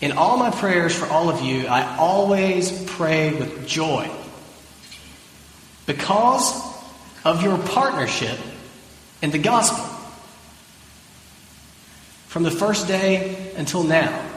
In 0.00 0.12
all 0.12 0.36
my 0.36 0.50
prayers 0.50 0.94
for 0.94 1.06
all 1.06 1.28
of 1.28 1.42
you, 1.42 1.66
I 1.66 1.96
always 1.96 2.84
pray 2.84 3.32
with 3.32 3.66
joy 3.66 4.10
because 5.86 6.62
of 7.24 7.42
your 7.42 7.58
partnership 7.58 8.38
in 9.22 9.30
the 9.30 9.38
gospel. 9.38 9.84
From 12.28 12.42
the 12.42 12.50
first 12.50 12.88
day 12.88 13.52
until 13.56 13.84
now. 13.84 14.33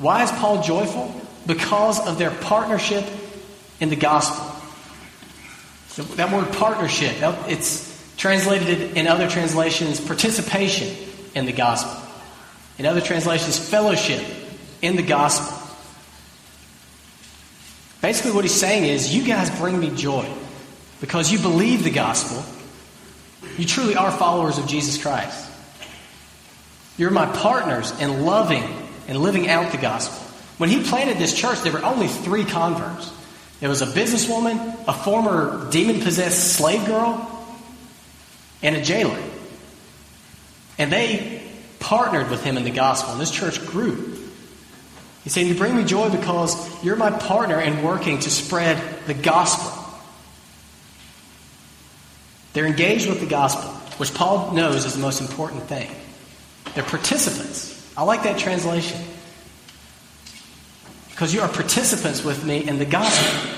Why 0.00 0.24
is 0.24 0.32
Paul 0.32 0.62
joyful? 0.62 1.14
Because 1.46 2.04
of 2.06 2.18
their 2.18 2.30
partnership 2.30 3.04
in 3.80 3.90
the 3.90 3.96
gospel. 3.96 4.46
So 5.88 6.02
that 6.14 6.32
word 6.32 6.52
partnership, 6.54 7.16
it's 7.46 7.86
translated 8.16 8.96
in 8.96 9.06
other 9.06 9.28
translations 9.28 10.00
participation 10.00 10.94
in 11.34 11.44
the 11.44 11.52
gospel. 11.52 12.02
In 12.78 12.86
other 12.86 13.02
translations, 13.02 13.58
fellowship 13.58 14.24
in 14.80 14.96
the 14.96 15.02
gospel. 15.02 15.56
Basically, 18.00 18.32
what 18.32 18.44
he's 18.44 18.54
saying 18.54 18.84
is, 18.84 19.14
you 19.14 19.22
guys 19.22 19.50
bring 19.58 19.78
me 19.78 19.90
joy 19.94 20.26
because 21.02 21.30
you 21.30 21.38
believe 21.38 21.84
the 21.84 21.90
gospel. 21.90 22.42
You 23.58 23.66
truly 23.66 23.96
are 23.96 24.10
followers 24.10 24.56
of 24.56 24.66
Jesus 24.66 25.00
Christ. 25.00 25.50
You're 26.96 27.10
my 27.10 27.26
partners 27.26 27.98
in 28.00 28.24
loving 28.24 28.64
and 29.10 29.18
living 29.18 29.48
out 29.48 29.72
the 29.72 29.78
gospel. 29.78 30.16
When 30.56 30.70
he 30.70 30.84
planted 30.84 31.18
this 31.18 31.34
church, 31.34 31.60
there 31.62 31.72
were 31.72 31.84
only 31.84 32.06
three 32.06 32.44
converts. 32.44 33.12
There 33.58 33.68
was 33.68 33.82
a 33.82 33.86
businesswoman, 33.86 34.84
a 34.86 34.92
former 34.92 35.68
demon 35.70 36.00
possessed 36.00 36.54
slave 36.54 36.86
girl, 36.86 37.28
and 38.62 38.76
a 38.76 38.82
jailer. 38.82 39.20
And 40.78 40.92
they 40.92 41.42
partnered 41.80 42.30
with 42.30 42.44
him 42.44 42.56
in 42.56 42.62
the 42.62 42.70
gospel, 42.70 43.12
and 43.12 43.20
this 43.20 43.32
church 43.32 43.66
grew. 43.66 44.16
He's 45.24 45.32
saying, 45.32 45.48
You 45.48 45.54
bring 45.54 45.76
me 45.76 45.84
joy 45.84 46.08
because 46.08 46.84
you're 46.84 46.96
my 46.96 47.10
partner 47.10 47.60
in 47.60 47.82
working 47.82 48.20
to 48.20 48.30
spread 48.30 48.80
the 49.06 49.14
gospel. 49.14 49.76
They're 52.52 52.66
engaged 52.66 53.08
with 53.08 53.20
the 53.20 53.26
gospel, 53.26 53.70
which 53.98 54.14
Paul 54.14 54.52
knows 54.52 54.84
is 54.84 54.94
the 54.94 55.00
most 55.00 55.20
important 55.20 55.64
thing. 55.64 55.90
They're 56.74 56.84
participants. 56.84 57.79
I 58.00 58.02
like 58.02 58.22
that 58.22 58.38
translation. 58.38 58.98
Because 61.10 61.34
you 61.34 61.42
are 61.42 61.48
participants 61.50 62.24
with 62.24 62.46
me 62.46 62.66
in 62.66 62.78
the 62.78 62.86
gospel. 62.86 63.50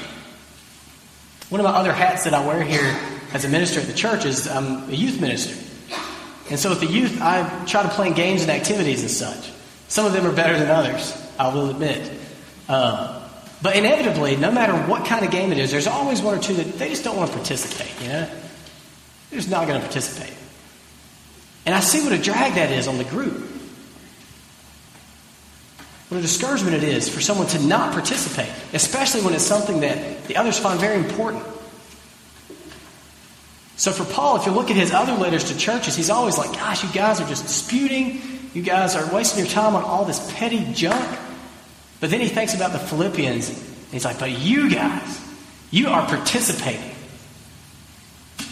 One 1.49 1.61
of 1.61 1.65
my 1.65 1.71
other 1.71 1.93
hats 1.93 2.25
that 2.25 2.35
I 2.35 2.45
wear 2.45 2.61
here 2.61 2.99
as 3.33 3.45
a 3.45 3.49
minister 3.49 3.79
at 3.79 3.87
the 3.87 3.93
church 3.93 4.25
is 4.25 4.49
I'm 4.49 4.91
a 4.91 4.95
youth 4.95 5.21
minister. 5.21 5.55
And 6.51 6.59
so 6.59 6.71
with 6.71 6.81
the 6.81 6.89
youth, 6.89 7.23
I 7.23 7.65
try 7.67 7.85
to 7.85 7.89
plan 7.91 8.15
games 8.15 8.43
and 8.43 8.51
activities 8.51 9.03
and 9.03 9.11
such. 9.13 9.53
Some 9.87 10.07
of 10.07 10.13
them 10.13 10.27
are 10.27 10.35
better 10.35 10.59
than 10.59 10.71
others. 10.71 11.17
I 11.39 11.55
will 11.55 11.71
admit. 11.71 12.11
Um, 12.69 13.23
but 13.63 13.77
inevitably, 13.77 14.35
no 14.35 14.51
matter 14.51 14.73
what 14.73 15.07
kind 15.07 15.25
of 15.25 15.31
game 15.31 15.53
it 15.53 15.59
is, 15.59 15.71
there's 15.71 15.87
always 15.87 16.21
one 16.21 16.37
or 16.37 16.43
two 16.43 16.55
that 16.55 16.81
they 16.81 16.89
just 16.89 17.05
don't 17.05 17.17
want 17.17 17.31
to 17.31 17.37
participate, 17.37 17.93
you 18.03 18.09
know? 18.09 18.29
They're 19.31 19.39
just 19.39 19.51
not 19.51 19.69
going 19.69 19.81
to 19.81 19.87
participate. 19.87 20.35
And 21.65 21.77
I 21.77 21.79
see 21.79 22.03
what 22.03 22.11
a 22.11 22.19
drag 22.21 22.55
that 22.55 22.73
is 22.73 22.89
on 22.89 22.99
the 22.99 23.05
group. 23.05 23.51
What 26.13 26.19
a 26.19 26.21
discouragement 26.21 26.77
it 26.77 26.85
is 26.85 27.09
for 27.09 27.23
someone 27.23 27.47
to 27.47 27.59
not 27.59 27.95
participate, 27.95 28.51
especially 28.75 29.23
when 29.23 29.33
it's 29.33 29.47
something 29.47 29.81
that 29.81 30.27
the 30.27 30.37
others 30.37 30.59
find 30.59 30.79
very 30.79 30.97
important. 31.03 31.43
So 33.77 33.93
for 33.93 34.05
Paul, 34.05 34.37
if 34.37 34.45
you 34.45 34.53
look 34.53 34.69
at 34.69 34.77
his 34.77 34.93
other 34.93 35.15
letters 35.15 35.45
to 35.45 35.57
churches, 35.57 35.97
he's 35.97 36.11
always 36.11 36.37
like, 36.37 36.53
gosh, 36.53 36.85
you 36.85 36.91
guys 36.93 37.19
are 37.19 37.27
just 37.27 37.45
disputing. 37.47 38.21
You 38.53 38.61
guys 38.61 38.95
are 38.95 39.11
wasting 39.15 39.39
your 39.39 39.49
time 39.49 39.75
on 39.75 39.85
all 39.85 40.05
this 40.05 40.31
petty 40.35 40.71
junk. 40.75 41.19
But 41.99 42.11
then 42.11 42.21
he 42.21 42.29
thinks 42.29 42.55
about 42.55 42.73
the 42.73 42.79
Philippians, 42.79 43.49
and 43.49 43.91
he's 43.91 44.05
like, 44.05 44.19
but 44.19 44.39
you 44.39 44.69
guys, 44.69 45.19
you 45.71 45.89
are 45.89 46.07
participating. 46.07 46.95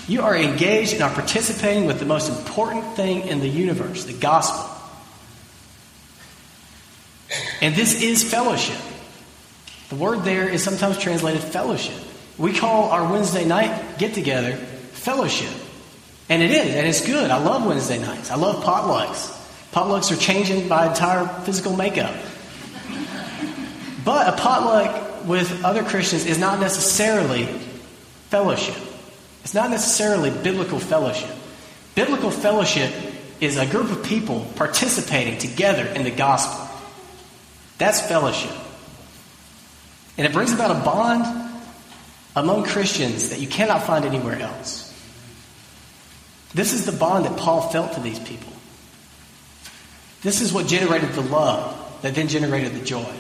You 0.09 0.23
are 0.23 0.35
engaged 0.35 0.95
and 0.95 1.03
are 1.03 1.13
participating 1.13 1.85
with 1.85 1.99
the 1.99 2.07
most 2.07 2.31
important 2.31 2.97
thing 2.97 3.29
in 3.29 3.41
the 3.41 3.49
universe, 3.49 4.05
the 4.05 4.15
gospel. 4.15 4.70
And 7.61 7.75
this 7.75 8.03
is 8.03 8.23
fellowship. 8.23 8.81
The 9.91 9.97
word 9.97 10.25
there 10.25 10.49
is 10.49 10.63
sometimes 10.63 10.99
translated 10.99 11.43
fellowship. 11.43 11.97
We 12.39 12.53
call 12.55 12.91
our 12.91 13.13
Wednesday 13.13 13.45
night 13.45 13.99
get 13.99 14.15
together 14.15 14.57
fellowship. 14.57 15.53
And 16.29 16.43
it 16.43 16.53
is, 16.53 16.75
and 16.75 16.87
it's 16.87 17.05
good. 17.05 17.31
I 17.31 17.39
love 17.39 17.67
Wednesday 17.67 17.99
nights. 17.99 18.31
I 18.31 18.37
love 18.37 18.65
potlucks. 18.65 19.37
Potlucks 19.73 20.13
are 20.13 20.21
changing 20.21 20.69
my 20.69 20.89
entire 20.89 21.27
physical 21.43 21.77
makeup. 21.77 22.15
But 24.05 24.29
a 24.29 24.37
potluck 24.37 25.27
with 25.27 25.65
other 25.65 25.83
Christians 25.83 26.25
is 26.27 26.39
not 26.39 26.61
necessarily 26.61 27.45
fellowship. 28.31 28.77
It's 29.43 29.55
not 29.55 29.71
necessarily 29.71 30.31
biblical 30.31 30.79
fellowship. 30.79 31.35
Biblical 31.95 32.31
fellowship 32.31 32.93
is 33.41 33.57
a 33.57 33.67
group 33.67 33.91
of 33.91 34.05
people 34.05 34.47
participating 34.55 35.39
together 35.39 35.85
in 35.87 36.05
the 36.05 36.11
gospel. 36.11 36.70
That's 37.81 38.07
fellowship. 38.07 38.55
And 40.19 40.27
it 40.27 40.35
brings 40.35 40.53
about 40.53 40.71
a 40.71 40.85
bond 40.85 41.51
among 42.37 42.65
Christians 42.65 43.31
that 43.31 43.41
you 43.41 43.49
cannot 43.49 43.85
find 43.85 44.05
anywhere 44.05 44.39
else. 44.39 44.87
This 46.53 46.75
is 46.75 46.85
the 46.85 46.93
bond 46.93 47.25
that 47.25 47.39
Paul 47.39 47.63
felt 47.71 47.95
to 47.95 48.01
these 48.01 48.19
people. 48.19 48.53
This 50.21 50.43
is 50.43 50.53
what 50.53 50.67
generated 50.67 51.13
the 51.15 51.23
love 51.23 51.99
that 52.03 52.15
then 52.15 52.29
generated 52.29 52.75
the 52.75 52.85
joy. 52.85 53.11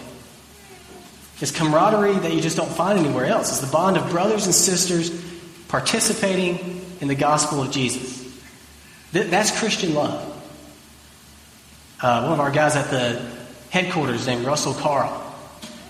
This 1.38 1.50
camaraderie 1.52 2.19
that 2.19 2.35
you 2.35 2.43
just 2.43 2.59
don't 2.59 2.71
find 2.71 2.99
anywhere 2.99 3.25
else. 3.25 3.49
It's 3.49 3.61
the 3.67 3.73
bond 3.73 3.97
of 3.97 4.11
brothers 4.11 4.45
and 4.45 4.55
sisters 4.55 5.11
participating 5.69 6.85
in 7.00 7.09
the 7.09 7.14
gospel 7.14 7.62
of 7.62 7.71
Jesus. 7.71 8.23
That's 9.12 9.59
Christian 9.59 9.95
love. 9.95 10.26
Uh, 11.99 12.25
one 12.25 12.35
of 12.35 12.40
our 12.40 12.50
guys 12.50 12.76
at 12.76 12.90
the 12.90 13.40
headquarters 13.71 14.27
named 14.27 14.45
Russell 14.45 14.75
Carl, 14.75 15.27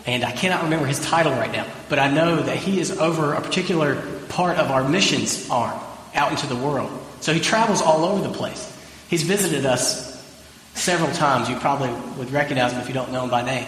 and 0.07 0.25
I 0.25 0.33
cannot 0.33 0.65
remember 0.65 0.87
his 0.87 1.01
title 1.01 1.33
right 1.33 1.53
now, 1.53 1.67
but 1.89 1.99
I 1.99 2.11
know 2.11 2.43
that 2.43 2.57
he 2.57 2.81
is 2.81 2.91
over 2.99 3.35
a 3.35 3.41
particular 3.41 4.01
part 4.29 4.59
of 4.59 4.71
our 4.71 4.89
missions 4.89 5.49
arm 5.51 5.79
out 6.15 6.31
into 6.33 6.47
the 6.47 6.57
world. 6.57 6.91
So 7.21 7.33
he 7.33 7.41
travels 7.41 7.83
all 7.83 8.05
over 8.05 8.27
the 8.27 8.33
place. 8.33 8.67
He's 9.09 9.23
visited 9.23 9.67
us 9.67 10.11
several 10.75 11.11
times. 11.13 11.49
You 11.49 11.57
probably 11.57 11.91
would 12.17 12.31
recognize 12.31 12.73
him 12.73 12.81
if 12.81 12.89
you 12.89 12.95
don't 12.95 13.13
know 13.13 13.25
him 13.25 13.31
by 13.31 13.43
name. 13.43 13.67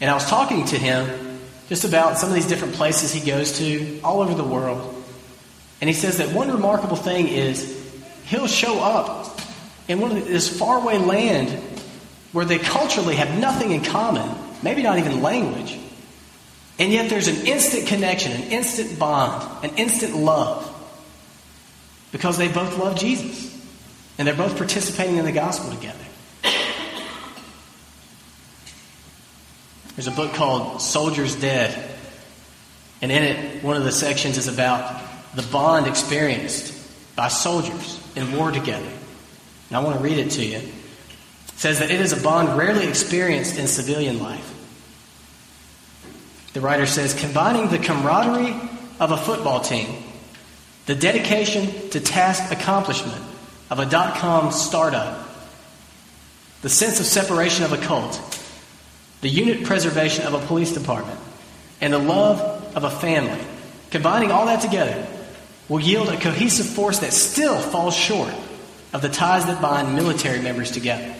And 0.00 0.10
I 0.10 0.14
was 0.14 0.26
talking 0.26 0.64
to 0.66 0.78
him 0.78 1.38
just 1.68 1.84
about 1.84 2.18
some 2.18 2.28
of 2.28 2.34
these 2.34 2.46
different 2.46 2.74
places 2.74 3.12
he 3.12 3.26
goes 3.26 3.58
to 3.58 4.00
all 4.02 4.20
over 4.20 4.34
the 4.34 4.44
world. 4.44 5.04
And 5.80 5.88
he 5.88 5.94
says 5.94 6.18
that 6.18 6.32
one 6.32 6.50
remarkable 6.50 6.96
thing 6.96 7.28
is 7.28 7.84
he'll 8.26 8.46
show 8.46 8.78
up 8.80 9.40
in 9.88 10.00
one 10.00 10.16
of 10.16 10.26
this 10.26 10.58
faraway 10.58 10.98
land 10.98 11.62
where 12.36 12.44
they 12.44 12.58
culturally 12.58 13.16
have 13.16 13.38
nothing 13.38 13.70
in 13.70 13.82
common, 13.82 14.30
maybe 14.62 14.82
not 14.82 14.98
even 14.98 15.22
language. 15.22 15.78
And 16.78 16.92
yet 16.92 17.08
there's 17.08 17.28
an 17.28 17.46
instant 17.46 17.86
connection, 17.86 18.30
an 18.30 18.42
instant 18.52 18.98
bond, 18.98 19.64
an 19.64 19.70
instant 19.78 20.14
love 20.14 20.70
because 22.12 22.36
they 22.36 22.48
both 22.48 22.76
love 22.76 22.98
Jesus 22.98 23.58
and 24.18 24.28
they're 24.28 24.34
both 24.34 24.58
participating 24.58 25.16
in 25.16 25.24
the 25.24 25.32
gospel 25.32 25.70
together. 25.70 26.04
There's 29.94 30.06
a 30.06 30.10
book 30.10 30.34
called 30.34 30.82
Soldiers 30.82 31.36
Dead, 31.36 31.90
and 33.00 33.10
in 33.10 33.22
it, 33.22 33.64
one 33.64 33.78
of 33.78 33.84
the 33.84 33.92
sections 33.92 34.36
is 34.36 34.46
about 34.46 35.00
the 35.34 35.42
bond 35.44 35.86
experienced 35.86 36.74
by 37.16 37.28
soldiers 37.28 37.98
in 38.14 38.36
war 38.36 38.50
together. 38.50 38.92
And 39.70 39.76
I 39.78 39.80
want 39.80 39.96
to 39.96 40.04
read 40.04 40.18
it 40.18 40.32
to 40.32 40.44
you. 40.44 40.60
Says 41.56 41.78
that 41.78 41.90
it 41.90 42.00
is 42.00 42.12
a 42.12 42.22
bond 42.22 42.56
rarely 42.58 42.86
experienced 42.86 43.58
in 43.58 43.66
civilian 43.66 44.18
life. 44.18 44.52
The 46.52 46.60
writer 46.60 46.86
says, 46.86 47.14
combining 47.14 47.68
the 47.68 47.78
camaraderie 47.78 48.54
of 49.00 49.10
a 49.10 49.16
football 49.16 49.60
team, 49.60 50.02
the 50.86 50.94
dedication 50.94 51.90
to 51.90 52.00
task 52.00 52.52
accomplishment 52.52 53.22
of 53.70 53.78
a 53.78 53.86
dot 53.86 54.16
com 54.16 54.52
startup, 54.52 55.28
the 56.62 56.68
sense 56.68 57.00
of 57.00 57.06
separation 57.06 57.64
of 57.64 57.72
a 57.72 57.78
cult, 57.78 58.20
the 59.20 59.28
unit 59.28 59.64
preservation 59.64 60.24
of 60.26 60.34
a 60.34 60.46
police 60.46 60.72
department, 60.72 61.18
and 61.80 61.92
the 61.92 61.98
love 61.98 62.40
of 62.76 62.84
a 62.84 62.90
family, 62.90 63.42
combining 63.90 64.30
all 64.30 64.46
that 64.46 64.60
together, 64.60 65.06
will 65.68 65.80
yield 65.80 66.08
a 66.08 66.20
cohesive 66.20 66.66
force 66.66 67.00
that 67.00 67.12
still 67.12 67.58
falls 67.58 67.94
short 67.94 68.32
of 68.92 69.02
the 69.02 69.08
ties 69.08 69.46
that 69.46 69.60
bind 69.60 69.94
military 69.94 70.40
members 70.40 70.70
together. 70.70 71.14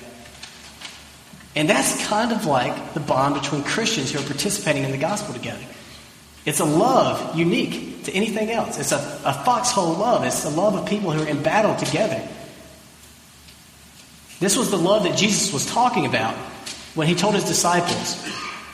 And 1.56 1.68
that's 1.68 2.06
kind 2.06 2.32
of 2.32 2.44
like 2.44 2.92
the 2.92 3.00
bond 3.00 3.34
between 3.40 3.64
Christians 3.64 4.12
who 4.12 4.20
are 4.20 4.22
participating 4.22 4.84
in 4.84 4.90
the 4.90 4.98
gospel 4.98 5.32
together. 5.32 5.64
It's 6.44 6.60
a 6.60 6.64
love 6.64 7.36
unique 7.36 8.04
to 8.04 8.12
anything 8.12 8.50
else. 8.50 8.78
It's 8.78 8.92
a, 8.92 9.20
a 9.24 9.32
foxhole 9.32 9.94
love. 9.94 10.24
It's 10.24 10.44
the 10.44 10.50
love 10.50 10.74
of 10.74 10.86
people 10.86 11.10
who 11.10 11.24
are 11.24 11.28
in 11.28 11.42
battle 11.42 11.74
together. 11.74 12.22
This 14.38 14.56
was 14.56 14.70
the 14.70 14.76
love 14.76 15.04
that 15.04 15.16
Jesus 15.16 15.52
was 15.52 15.64
talking 15.66 16.04
about 16.04 16.34
when 16.94 17.08
he 17.08 17.14
told 17.14 17.34
his 17.34 17.44
disciples, 17.44 18.22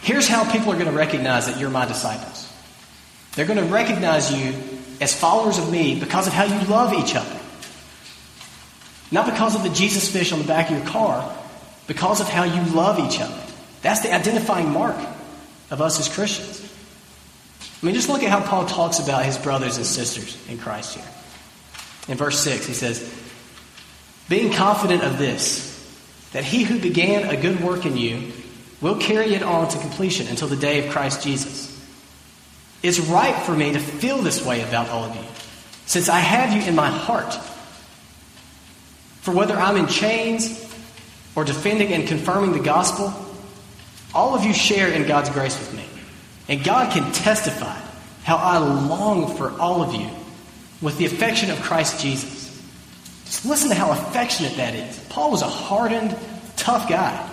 Here's 0.03 0.27
how 0.27 0.51
people 0.51 0.73
are 0.73 0.77
going 0.77 0.91
to 0.91 0.93
recognize 0.93 1.47
that 1.47 1.61
you're 1.61 1.71
my 1.71 1.87
disciples. 1.87 2.53
They're 3.37 3.47
going 3.47 3.61
to 3.61 3.73
recognize 3.73 4.33
you 4.33 4.55
as 5.01 5.19
followers 5.19 5.59
of 5.59 5.71
me 5.71 5.99
because 5.99 6.27
of 6.27 6.33
how 6.33 6.45
you 6.45 6.67
love 6.67 6.93
each 6.93 7.15
other. 7.15 7.39
Not 9.13 9.27
because 9.27 9.55
of 9.55 9.63
the 9.63 9.69
Jesus 9.71 10.11
fish 10.11 10.33
on 10.33 10.41
the 10.41 10.45
back 10.45 10.71
of 10.71 10.77
your 10.77 10.87
car, 10.87 11.33
because 11.87 12.21
of 12.21 12.29
how 12.29 12.45
you 12.45 12.63
love 12.75 12.99
each 12.99 13.21
other. 13.21 13.43
That's 13.83 14.01
the 14.01 14.15
identifying 14.15 14.71
mark 14.71 14.97
of 15.71 15.81
us 15.81 15.99
as 15.99 16.09
Christians. 16.09 16.61
I 17.83 17.87
mean, 17.87 17.95
just 17.95 18.09
look 18.09 18.23
at 18.23 18.31
how 18.31 18.41
Paul 18.41 18.67
talks 18.67 19.01
about 19.01 19.25
his 19.25 19.37
brothers 19.39 19.77
and 19.77 19.85
sisters 19.85 20.39
in 20.49 20.59
Christ 20.59 20.97
here. 20.97 21.05
In 22.09 22.17
verse 22.17 22.39
6, 22.41 22.67
he 22.67 22.75
says, 22.75 23.13
Being 24.29 24.53
confident 24.53 25.03
of 25.03 25.19
this, 25.19 25.69
that 26.33 26.45
he 26.45 26.63
who 26.63 26.79
began 26.79 27.29
a 27.29 27.41
good 27.41 27.61
work 27.61 27.85
in 27.85 27.97
you 27.97 28.33
will 28.81 28.97
carry 28.97 29.35
it 29.35 29.43
on 29.43 29.69
to 29.69 29.79
completion 29.79 30.29
until 30.29 30.49
the 30.49 30.57
day 30.57 30.87
of 30.87 30.93
Christ 30.93 31.25
Jesus. 31.25 31.69
It's 32.83 32.99
right 32.99 33.35
for 33.45 33.53
me 33.53 33.73
to 33.73 33.79
feel 33.79 34.19
this 34.19 34.45
way 34.45 34.63
about 34.63 34.89
all 34.89 35.05
of 35.05 35.17
you, 35.17 35.25
since 35.87 36.09
I 36.09 36.19
have 36.19 36.53
you 36.53 36.69
in 36.69 36.75
my 36.75 36.89
heart. 36.89 37.35
For 39.23 39.33
whether 39.33 39.55
I'm 39.55 39.77
in 39.77 39.87
chains 39.87 40.62
or 41.35 41.45
defending 41.45 41.93
and 41.93 42.07
confirming 42.07 42.53
the 42.53 42.61
gospel, 42.61 43.13
all 44.15 44.35
of 44.35 44.45
you 44.45 44.53
share 44.53 44.89
in 44.89 45.07
God's 45.07 45.31
grace 45.31 45.59
with 45.59 45.75
me. 45.75 45.85
And 46.49 46.65
God 46.65 46.93
can 46.93 47.11
testify 47.13 47.79
how 48.25 48.37
I 48.37 48.59
long 48.59 49.37
for 49.37 49.51
all 49.59 49.83
of 49.83 49.95
you 49.95 50.09
with 50.81 50.99
the 50.99 51.07
affection 51.07 51.51
of 51.51 51.61
Christ 51.63 52.01
Jesus. 52.01 52.43
Just 53.25 53.47
listen 53.47 53.71
to 53.71 53.75
how 53.75 53.93
affectionate 53.93 54.57
that 54.57 54.75
is. 54.75 54.99
Paul 55.09 55.31
was 55.31 55.43
a 55.43 55.49
hardened, 55.49 56.15
tough 56.57 56.89
guy. 56.89 57.29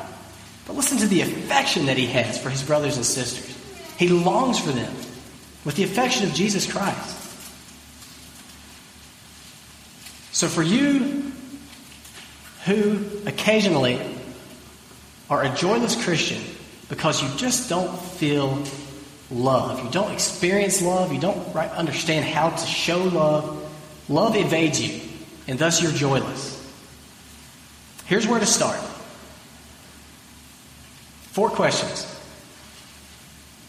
But 0.65 0.75
listen 0.75 0.99
to 0.99 1.07
the 1.07 1.21
affection 1.21 1.88
that 1.88 1.97
he 1.97 2.05
has 2.07 2.41
for 2.41 2.49
his 2.49 2.63
brothers 2.63 2.95
and 2.95 3.05
sisters. 3.05 3.57
He 3.97 4.07
longs 4.07 4.59
for 4.59 4.71
them 4.71 4.93
with 5.65 5.75
the 5.75 5.83
affection 5.83 6.27
of 6.27 6.33
Jesus 6.33 6.71
Christ. 6.71 7.17
So, 10.31 10.47
for 10.47 10.63
you 10.63 11.29
who 12.69 13.03
occasionally 13.25 13.99
are 15.27 15.43
a 15.43 15.49
joyless 15.55 16.01
Christian 16.03 16.39
because 16.88 17.23
you 17.23 17.29
just 17.36 17.67
don't 17.67 17.99
feel 17.99 18.63
love, 19.32 19.84
you 19.84 19.89
don't 19.89 20.12
experience 20.12 20.79
love, 20.79 21.12
you 21.12 21.19
don't 21.19 21.55
understand 21.55 22.25
how 22.25 22.51
to 22.51 22.65
show 22.67 22.99
love, 22.99 23.71
love 24.08 24.36
evades 24.36 24.79
you, 24.79 25.01
and 25.47 25.58
thus 25.58 25.82
you're 25.82 25.91
joyless. 25.91 26.55
Here's 28.05 28.27
where 28.27 28.39
to 28.39 28.45
start. 28.45 28.79
Four 31.32 31.49
questions. 31.49 32.05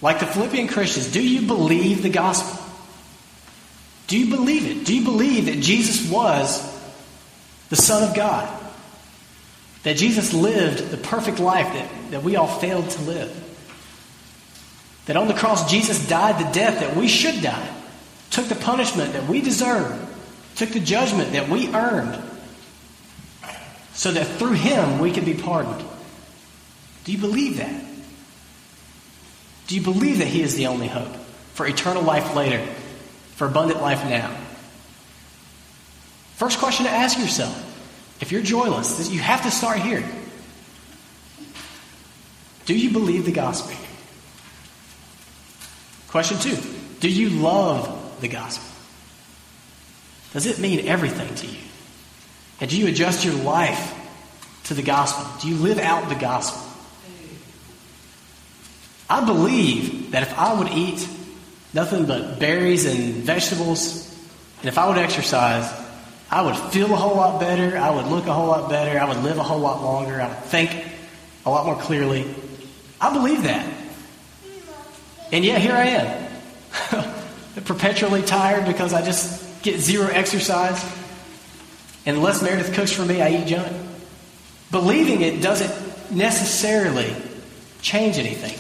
Like 0.02 0.20
the 0.20 0.26
Philippian 0.26 0.68
Christians, 0.68 1.10
do 1.10 1.26
you 1.26 1.46
believe 1.46 2.02
the 2.02 2.10
gospel? 2.10 2.62
Do 4.08 4.18
you 4.18 4.28
believe 4.36 4.66
it? 4.66 4.84
Do 4.84 4.94
you 4.94 5.04
believe 5.04 5.46
that 5.46 5.60
Jesus 5.60 6.10
was 6.10 6.60
the 7.70 7.76
Son 7.76 8.06
of 8.06 8.14
God? 8.14 8.60
That 9.82 9.96
Jesus 9.96 10.32
lived 10.32 10.90
the 10.90 10.96
perfect 10.96 11.40
life 11.40 11.72
that, 11.72 12.10
that 12.10 12.22
we 12.22 12.36
all 12.36 12.46
failed 12.46 12.90
to 12.90 13.02
live? 13.02 13.46
That 15.06 15.16
on 15.16 15.28
the 15.28 15.34
cross, 15.34 15.70
Jesus 15.70 16.06
died 16.08 16.38
the 16.38 16.52
death 16.52 16.80
that 16.80 16.96
we 16.96 17.08
should 17.08 17.42
die, 17.42 17.74
took 18.30 18.46
the 18.46 18.54
punishment 18.54 19.14
that 19.14 19.26
we 19.26 19.40
deserve, 19.40 19.98
took 20.56 20.70
the 20.70 20.80
judgment 20.80 21.32
that 21.32 21.48
we 21.48 21.74
earned, 21.74 22.22
so 23.94 24.12
that 24.12 24.26
through 24.26 24.52
him 24.52 24.98
we 24.98 25.12
could 25.12 25.24
be 25.24 25.34
pardoned. 25.34 25.84
Do 27.04 27.12
you 27.12 27.18
believe 27.18 27.56
that? 27.56 27.84
Do 29.70 29.76
you 29.76 29.82
believe 29.82 30.18
that 30.18 30.26
He 30.26 30.42
is 30.42 30.56
the 30.56 30.66
only 30.66 30.88
hope 30.88 31.14
for 31.54 31.64
eternal 31.64 32.02
life 32.02 32.34
later, 32.34 32.60
for 33.36 33.46
abundant 33.46 33.80
life 33.80 34.04
now? 34.04 34.36
First 36.34 36.58
question 36.58 36.86
to 36.86 36.90
ask 36.90 37.16
yourself 37.16 37.69
if 38.20 38.30
you're 38.33 38.42
joyless, 38.42 39.11
you 39.11 39.20
have 39.20 39.42
to 39.42 39.50
start 39.50 39.78
here. 39.78 40.04
Do 42.66 42.76
you 42.76 42.90
believe 42.90 43.24
the 43.24 43.33
gospel? 43.33 43.74
Question 46.09 46.38
two 46.38 46.56
Do 47.00 47.09
you 47.09 47.30
love 47.30 48.20
the 48.20 48.28
gospel? 48.28 48.66
Does 50.33 50.46
it 50.46 50.59
mean 50.59 50.87
everything 50.87 51.35
to 51.35 51.46
you? 51.46 51.59
And 52.61 52.70
do 52.70 52.78
you 52.78 52.88
adjust 52.88 53.24
your 53.24 53.35
life 53.35 53.96
to 54.64 54.74
the 54.74 54.83
gospel? 54.83 55.26
Do 55.40 55.48
you 55.48 55.56
live 55.56 55.78
out 55.78 56.09
the 56.09 56.14
gospel? 56.14 56.62
I 59.09 59.24
believe 59.24 60.12
that 60.12 60.22
if 60.22 60.38
I 60.38 60.52
would 60.54 60.68
eat 60.68 61.09
nothing 61.74 62.04
but 62.04 62.38
berries 62.38 62.87
and 62.87 63.14
vegetables, 63.14 64.06
and 64.61 64.68
if 64.68 64.78
I 64.78 64.88
would 64.88 64.98
exercise, 64.98 65.68
I 66.30 66.42
would 66.42 66.56
feel 66.56 66.92
a 66.92 66.96
whole 66.96 67.16
lot 67.16 67.40
better. 67.40 67.76
I 67.76 67.90
would 67.90 68.06
look 68.06 68.26
a 68.26 68.32
whole 68.32 68.46
lot 68.46 68.70
better. 68.70 68.98
I 69.00 69.04
would 69.04 69.24
live 69.24 69.38
a 69.38 69.42
whole 69.42 69.58
lot 69.58 69.82
longer. 69.82 70.20
I 70.20 70.28
would 70.28 70.44
think 70.44 70.86
a 71.44 71.50
lot 71.50 71.66
more 71.66 71.76
clearly. 71.76 72.32
I 73.00 73.12
believe 73.12 73.42
that. 73.42 73.66
And 75.32 75.44
yet 75.44 75.60
here 75.60 75.72
I 75.72 75.86
am, 75.86 77.64
perpetually 77.64 78.22
tired 78.22 78.66
because 78.66 78.92
I 78.92 79.02
just 79.02 79.62
get 79.62 79.80
zero 79.80 80.06
exercise. 80.06 80.84
And 82.06 82.16
unless 82.16 82.42
Meredith 82.42 82.74
cooks 82.74 82.92
for 82.92 83.04
me, 83.04 83.20
I 83.20 83.42
eat 83.42 83.46
junk. 83.46 83.72
Believing 84.70 85.22
it 85.22 85.42
doesn't 85.42 86.14
necessarily 86.14 87.14
change 87.82 88.18
anything. 88.18 88.56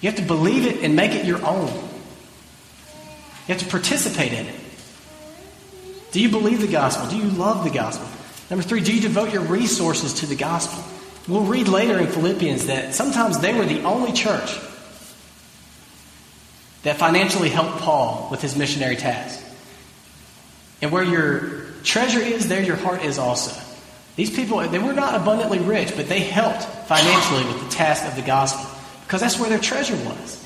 You 0.00 0.10
have 0.10 0.20
to 0.20 0.26
believe 0.26 0.66
it 0.66 0.84
and 0.84 0.94
make 0.94 1.12
it 1.12 1.24
your 1.24 1.44
own. 1.44 1.66
You 1.66 3.54
have 3.54 3.58
to 3.58 3.66
participate 3.66 4.32
in 4.32 4.46
it. 4.46 4.60
Do 6.16 6.22
you 6.22 6.30
believe 6.30 6.62
the 6.62 6.66
gospel? 6.66 7.10
Do 7.10 7.18
you 7.18 7.28
love 7.28 7.62
the 7.62 7.68
gospel? 7.68 8.08
Number 8.48 8.62
three, 8.62 8.80
do 8.80 8.90
you 8.90 9.02
devote 9.02 9.34
your 9.34 9.42
resources 9.42 10.14
to 10.20 10.26
the 10.26 10.34
gospel? 10.34 10.82
We'll 11.28 11.44
read 11.44 11.68
later 11.68 11.98
in 11.98 12.06
Philippians 12.06 12.68
that 12.68 12.94
sometimes 12.94 13.38
they 13.40 13.52
were 13.52 13.66
the 13.66 13.82
only 13.82 14.14
church 14.14 14.58
that 16.84 16.96
financially 16.96 17.50
helped 17.50 17.80
Paul 17.80 18.28
with 18.30 18.40
his 18.40 18.56
missionary 18.56 18.96
task. 18.96 19.44
And 20.80 20.90
where 20.90 21.02
your 21.02 21.66
treasure 21.82 22.20
is, 22.20 22.48
there 22.48 22.62
your 22.62 22.76
heart 22.76 23.04
is 23.04 23.18
also. 23.18 23.54
These 24.16 24.34
people, 24.34 24.66
they 24.66 24.78
were 24.78 24.94
not 24.94 25.20
abundantly 25.20 25.58
rich, 25.58 25.94
but 25.96 26.08
they 26.08 26.20
helped 26.20 26.64
financially 26.88 27.44
with 27.44 27.62
the 27.62 27.68
task 27.68 28.06
of 28.06 28.16
the 28.16 28.22
gospel 28.22 28.64
because 29.02 29.20
that's 29.20 29.38
where 29.38 29.50
their 29.50 29.58
treasure 29.58 29.96
was. 29.96 30.42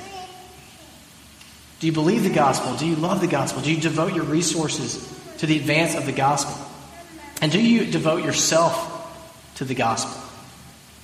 Do 1.79 1.87
you 1.87 1.93
believe 1.93 2.25
the 2.25 2.35
gospel? 2.35 2.75
Do 2.75 2.89
you 2.89 2.97
love 2.97 3.21
the 3.21 3.29
gospel? 3.29 3.63
Do 3.63 3.73
you 3.73 3.81
devote 3.81 4.15
your 4.15 4.25
resources 4.25 5.20
to 5.41 5.47
the 5.47 5.57
advance 5.57 5.95
of 5.95 6.05
the 6.05 6.13
gospel? 6.13 6.55
And 7.41 7.51
do 7.51 7.59
you 7.59 7.91
devote 7.91 8.23
yourself 8.23 8.87
to 9.57 9.65
the 9.65 9.75
gospel? 9.75 10.23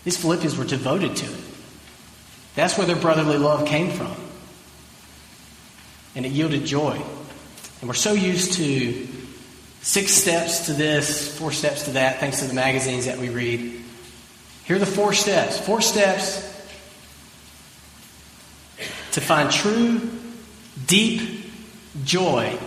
These 0.05 0.19
Philippians 0.19 0.59
were 0.59 0.67
devoted 0.67 1.17
to 1.17 1.25
it. 1.25 1.41
That's 2.55 2.77
where 2.77 2.87
their 2.87 2.97
brotherly 2.97 3.39
love 3.39 3.67
came 3.67 3.91
from. 3.91 4.15
And 6.15 6.27
it 6.27 6.33
yielded 6.33 6.67
joy. 6.67 7.01
And 7.81 7.89
we're 7.89 7.95
so 7.95 8.13
used 8.13 8.53
to 8.55 9.09
six 9.81 10.13
steps 10.13 10.67
to 10.67 10.75
this, 10.75 11.35
four 11.39 11.51
steps 11.51 11.85
to 11.85 11.93
that, 11.93 12.21
thanks 12.21 12.41
to 12.41 12.45
the 12.45 12.55
magazines 12.55 13.07
that 13.07 13.17
we 13.17 13.31
read. 13.31 13.83
Here 14.65 14.77
are 14.77 14.79
the 14.79 14.85
four 14.85 15.15
steps. 15.15 15.59
Four 15.59 15.81
steps 15.81 16.43
to 19.13 19.21
find 19.23 19.51
true, 19.51 20.11
deep 20.87 21.51
joy 22.05 22.59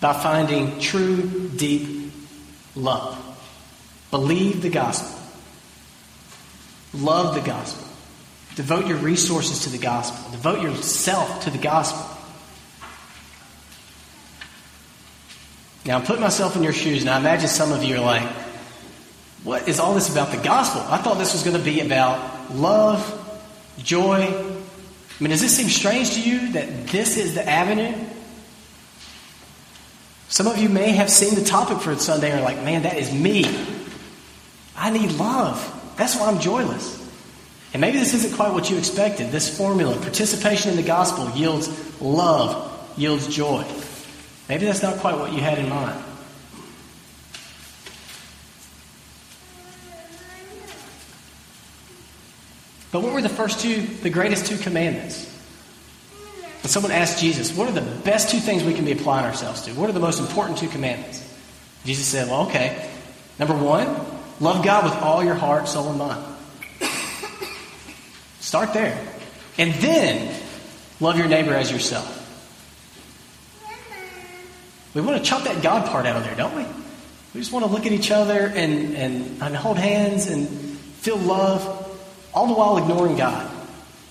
by 0.00 0.12
finding 0.14 0.78
true, 0.80 1.50
deep 1.56 2.12
love. 2.74 3.16
Believe 4.10 4.62
the 4.62 4.70
gospel. 4.70 5.16
Love 6.94 7.34
the 7.34 7.40
gospel. 7.40 7.86
Devote 8.56 8.86
your 8.86 8.96
resources 8.98 9.64
to 9.64 9.70
the 9.70 9.78
gospel. 9.78 10.30
Devote 10.32 10.62
yourself 10.62 11.44
to 11.44 11.50
the 11.50 11.58
gospel. 11.58 12.16
Now, 15.86 15.96
I'm 15.96 16.04
putting 16.04 16.20
myself 16.20 16.56
in 16.56 16.62
your 16.62 16.72
shoes, 16.72 17.02
and 17.02 17.10
I 17.10 17.18
imagine 17.18 17.48
some 17.48 17.72
of 17.72 17.82
you 17.82 17.96
are 17.96 18.04
like, 18.04 18.28
what 19.44 19.68
is 19.68 19.80
all 19.80 19.94
this 19.94 20.10
about 20.10 20.30
the 20.30 20.42
gospel? 20.42 20.82
I 20.82 20.98
thought 20.98 21.18
this 21.18 21.32
was 21.32 21.42
going 21.42 21.56
to 21.56 21.62
be 21.62 21.80
about 21.80 22.54
love, 22.54 23.16
joy. 23.78 24.24
I 24.24 25.22
mean, 25.22 25.30
does 25.30 25.40
this 25.40 25.56
seem 25.56 25.68
strange 25.68 26.14
to 26.14 26.20
you 26.20 26.52
that 26.52 26.88
this 26.88 27.16
is 27.16 27.34
the 27.34 27.48
avenue? 27.48 27.94
Some 30.30 30.46
of 30.46 30.58
you 30.58 30.68
may 30.68 30.92
have 30.92 31.10
seen 31.10 31.34
the 31.34 31.44
topic 31.44 31.80
for 31.80 31.94
Sunday 31.96 32.30
and 32.30 32.40
are 32.40 32.44
like, 32.44 32.62
man, 32.62 32.84
that 32.84 32.96
is 32.96 33.12
me. 33.12 33.44
I 34.76 34.90
need 34.90 35.10
love. 35.12 35.94
That's 35.96 36.14
why 36.14 36.28
I'm 36.28 36.38
joyless. 36.38 36.98
And 37.74 37.80
maybe 37.80 37.98
this 37.98 38.14
isn't 38.14 38.36
quite 38.36 38.52
what 38.52 38.70
you 38.70 38.78
expected. 38.78 39.32
This 39.32 39.54
formula, 39.54 39.96
participation 39.96 40.70
in 40.70 40.76
the 40.76 40.84
gospel, 40.84 41.28
yields 41.30 41.68
love, 42.00 42.96
yields 42.96 43.26
joy. 43.26 43.64
Maybe 44.48 44.66
that's 44.66 44.82
not 44.82 44.98
quite 44.98 45.18
what 45.18 45.32
you 45.32 45.40
had 45.40 45.58
in 45.58 45.68
mind. 45.68 46.00
But 52.92 53.02
what 53.02 53.12
were 53.12 53.22
the 53.22 53.28
first 53.28 53.60
two, 53.60 53.82
the 53.82 54.10
greatest 54.10 54.46
two 54.46 54.58
commandments? 54.58 55.39
When 56.62 56.70
someone 56.70 56.92
asked 56.92 57.20
Jesus, 57.20 57.56
what 57.56 57.68
are 57.68 57.72
the 57.72 57.80
best 57.80 58.30
two 58.30 58.38
things 58.38 58.64
we 58.64 58.74
can 58.74 58.84
be 58.84 58.92
applying 58.92 59.24
ourselves 59.24 59.62
to? 59.62 59.72
What 59.72 59.88
are 59.88 59.94
the 59.94 60.00
most 60.00 60.20
important 60.20 60.58
two 60.58 60.68
commandments? 60.68 61.26
Jesus 61.84 62.06
said, 62.06 62.28
well, 62.28 62.46
okay. 62.48 62.90
Number 63.38 63.54
one, 63.54 63.86
love 64.40 64.62
God 64.64 64.84
with 64.84 64.94
all 65.02 65.24
your 65.24 65.34
heart, 65.34 65.68
soul, 65.68 65.88
and 65.88 65.98
mind. 65.98 66.24
Start 68.40 68.74
there. 68.74 68.98
And 69.56 69.72
then 69.74 70.34
love 71.00 71.16
your 71.16 71.28
neighbor 71.28 71.54
as 71.54 71.70
yourself. 71.70 72.18
We 74.92 75.00
want 75.00 75.18
to 75.18 75.24
chop 75.24 75.44
that 75.44 75.62
God 75.62 75.88
part 75.88 76.04
out 76.04 76.16
of 76.16 76.24
there, 76.24 76.34
don't 76.34 76.56
we? 76.56 76.64
We 77.32 77.40
just 77.40 77.52
want 77.52 77.64
to 77.64 77.70
look 77.70 77.86
at 77.86 77.92
each 77.92 78.10
other 78.10 78.46
and, 78.46 78.96
and, 78.96 79.42
and 79.42 79.56
hold 79.56 79.78
hands 79.78 80.26
and 80.26 80.48
feel 80.48 81.16
love, 81.16 81.64
all 82.34 82.48
the 82.48 82.54
while 82.54 82.76
ignoring 82.76 83.16
God. 83.16 83.48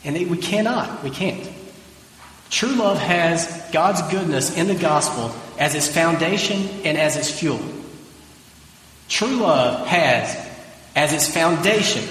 And 0.06 0.16
we 0.30 0.38
cannot. 0.38 1.04
We 1.04 1.10
can't. 1.10 1.49
True 2.50 2.74
love 2.74 2.98
has 2.98 3.48
God's 3.72 4.02
goodness 4.12 4.56
in 4.58 4.68
the 4.68 4.76
gospel 4.76 5.34
as 5.58 5.76
its 5.76 5.88
foundation 5.88 6.68
and 6.84 6.98
as 6.98 7.16
its 7.16 7.32
fuel. 7.32 7.62
True 9.08 9.36
love 9.38 9.88
has 9.88 10.36
as 10.96 11.14
its 11.14 11.28
foundation 11.28 12.04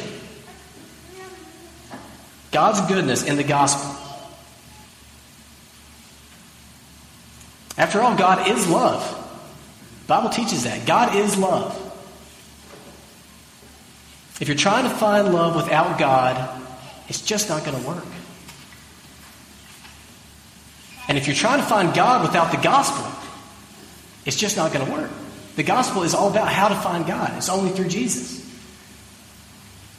God's 2.50 2.80
goodness 2.82 3.24
in 3.24 3.36
the 3.36 3.44
gospel. 3.44 3.94
After 7.76 8.00
all, 8.00 8.16
God 8.16 8.48
is 8.48 8.68
love. 8.68 9.02
The 10.02 10.08
Bible 10.08 10.30
teaches 10.30 10.64
that. 10.64 10.86
God 10.86 11.14
is 11.14 11.36
love. 11.36 11.76
If 14.40 14.48
you're 14.48 14.56
trying 14.56 14.84
to 14.84 14.90
find 14.90 15.32
love 15.32 15.56
without 15.56 15.98
God, 15.98 16.62
it's 17.08 17.20
just 17.20 17.48
not 17.48 17.64
going 17.64 17.80
to 17.80 17.86
work. 17.86 18.04
If 21.18 21.26
you're 21.26 21.34
trying 21.34 21.58
to 21.58 21.66
find 21.66 21.92
God 21.92 22.22
without 22.22 22.52
the 22.52 22.58
gospel, 22.58 23.04
it's 24.24 24.36
just 24.36 24.56
not 24.56 24.72
going 24.72 24.86
to 24.86 24.92
work. 24.92 25.10
The 25.56 25.64
gospel 25.64 26.04
is 26.04 26.14
all 26.14 26.30
about 26.30 26.46
how 26.46 26.68
to 26.68 26.76
find 26.76 27.04
God, 27.08 27.36
it's 27.36 27.48
only 27.48 27.72
through 27.72 27.88
Jesus. 27.88 28.48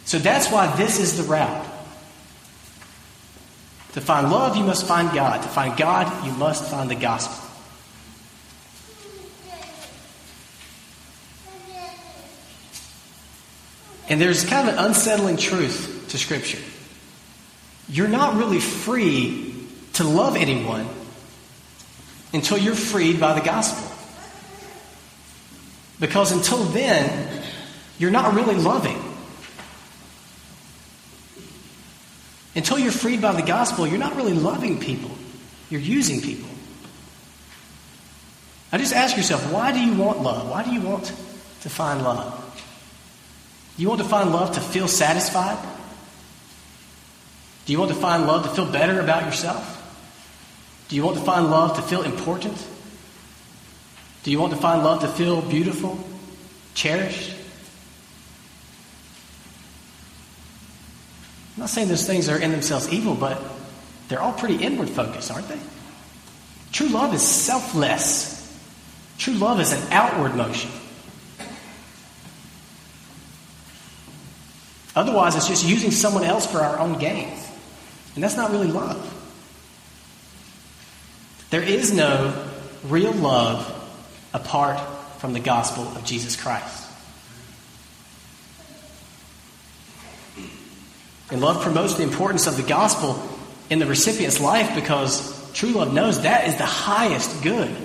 So 0.06 0.18
that's 0.18 0.50
why 0.50 0.74
this 0.78 0.98
is 0.98 1.18
the 1.18 1.24
route. 1.24 1.66
To 3.92 4.02
find 4.02 4.32
love, 4.32 4.56
you 4.56 4.64
must 4.64 4.88
find 4.88 5.14
God. 5.14 5.42
To 5.42 5.50
find 5.50 5.76
God, 5.76 6.26
you 6.26 6.32
must 6.32 6.72
find 6.72 6.90
the 6.90 6.96
gospel. 6.96 7.46
And 14.08 14.22
there's 14.22 14.46
kind 14.46 14.70
of 14.70 14.76
an 14.76 14.86
unsettling 14.86 15.36
truth 15.36 16.06
to 16.12 16.18
Scripture. 16.18 16.60
You're 17.90 18.08
not 18.08 18.38
really 18.38 18.62
free 18.62 19.54
to 19.94 20.06
love 20.06 20.38
anyone 20.38 20.88
until 22.34 22.58
you're 22.58 22.76
freed 22.76 23.20
by 23.20 23.34
the 23.34 23.46
gospel. 23.46 23.90
Because 26.00 26.32
until 26.32 26.64
then, 26.66 27.44
you're 27.98 28.12
not 28.12 28.34
really 28.34 28.56
loving. 28.56 29.04
Until 32.56 32.80
you're 32.80 32.92
freed 32.92 33.22
by 33.22 33.34
the 33.34 33.42
gospel, 33.42 33.86
you're 33.88 34.00
not 34.00 34.16
really 34.16 34.34
loving 34.34 34.80
people, 34.80 35.12
you're 35.70 35.82
using 35.82 36.22
people. 36.22 36.50
I 38.72 38.78
just 38.78 38.94
ask 38.94 39.18
yourself, 39.18 39.52
why 39.52 39.72
do 39.72 39.80
you 39.80 39.94
want 39.94 40.22
love? 40.22 40.50
Why 40.50 40.64
do 40.64 40.72
you 40.72 40.82
want 40.82 41.06
to 41.62 41.70
find 41.70 42.04
love? 42.04 42.46
You 43.78 43.88
want 43.88 44.02
to 44.02 44.08
find 44.08 44.32
love 44.32 44.54
to 44.56 44.62
feel 44.62 44.88
satisfied? 44.88 45.58
Do 47.66 47.74
you 47.74 47.80
want 47.80 47.92
to 47.92 47.98
find 47.98 48.28
love 48.28 48.44
to 48.44 48.50
feel 48.50 48.66
better 48.66 49.00
about 49.00 49.26
yourself? 49.26 49.79
Do 50.90 50.96
you 50.96 51.04
want 51.04 51.18
to 51.18 51.24
find 51.24 51.50
love 51.50 51.76
to 51.76 51.82
feel 51.84 52.02
important? 52.02 52.58
Do 54.24 54.32
you 54.32 54.40
want 54.40 54.54
to 54.54 54.60
find 54.60 54.84
love 54.84 55.02
to 55.02 55.08
feel 55.08 55.42
beautiful, 55.42 56.00
cherished? 56.74 57.36
I'm 61.56 61.62
not 61.62 61.70
saying 61.70 61.90
those 61.90 62.08
things 62.08 62.28
are 62.28 62.40
in 62.40 62.52
themselves 62.52 62.92
evil, 62.92 63.14
but 63.14 63.42
they're 64.08 64.22
all 64.22 64.34
pretty 64.34 64.56
inward 64.56 64.90
focused, 64.90 65.32
aren't 65.32 65.48
they? 65.48 65.60
True 66.72 66.90
love 66.90 67.14
is 67.14 67.22
selfless. 67.22 68.36
True 69.20 69.36
love 69.36 69.60
is 69.60 69.72
an 69.72 69.92
outward 69.92 70.36
motion. 70.36 70.72
Otherwise, 74.96 75.36
it's 75.36 75.48
just 75.48 75.66
using 75.66 75.92
someone 75.92 76.24
else 76.24 76.48
for 76.48 76.60
our 76.60 76.80
own 76.80 76.98
gain. 76.98 77.32
And 78.16 78.24
that's 78.24 78.36
not 78.36 78.52
really 78.52 78.68
love. 78.68 79.19
There 81.50 81.64
is 81.64 81.92
no 81.92 82.48
real 82.84 83.12
love 83.12 83.76
apart 84.34 84.80
from 85.20 85.34
the 85.34 85.40
gospel 85.40 85.84
of 85.84 86.06
Jesus 86.06 86.36
Christ. 86.36 86.88
And 91.32 91.42
love 91.42 91.62
promotes 91.62 91.96
the 91.96 92.04
importance 92.04 92.48
of 92.48 92.58
the 92.58 92.64
gospel 92.64 93.22
in 93.70 93.80
the 93.80 93.86
recipient's 93.86 94.40
life 94.40 94.74
because 94.76 95.52
true 95.54 95.70
love 95.70 95.94
knows 95.94 96.22
that 96.22 96.48
is 96.48 96.56
the 96.58 96.66
highest 96.66 97.44
good. 97.44 97.76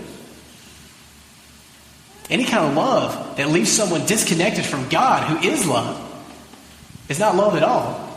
Any 2.31 2.45
kind 2.45 2.67
of 2.67 2.75
love 2.75 3.37
that 3.37 3.51
leaves 3.51 3.71
someone 3.71 4.07
disconnected 4.07 4.65
from 4.65 4.89
God, 4.89 5.29
who 5.29 5.49
is 5.49 5.67
love, 5.67 6.01
is 7.09 7.19
not 7.19 7.37
love 7.37 7.55
at 7.55 7.63
all. 7.63 8.14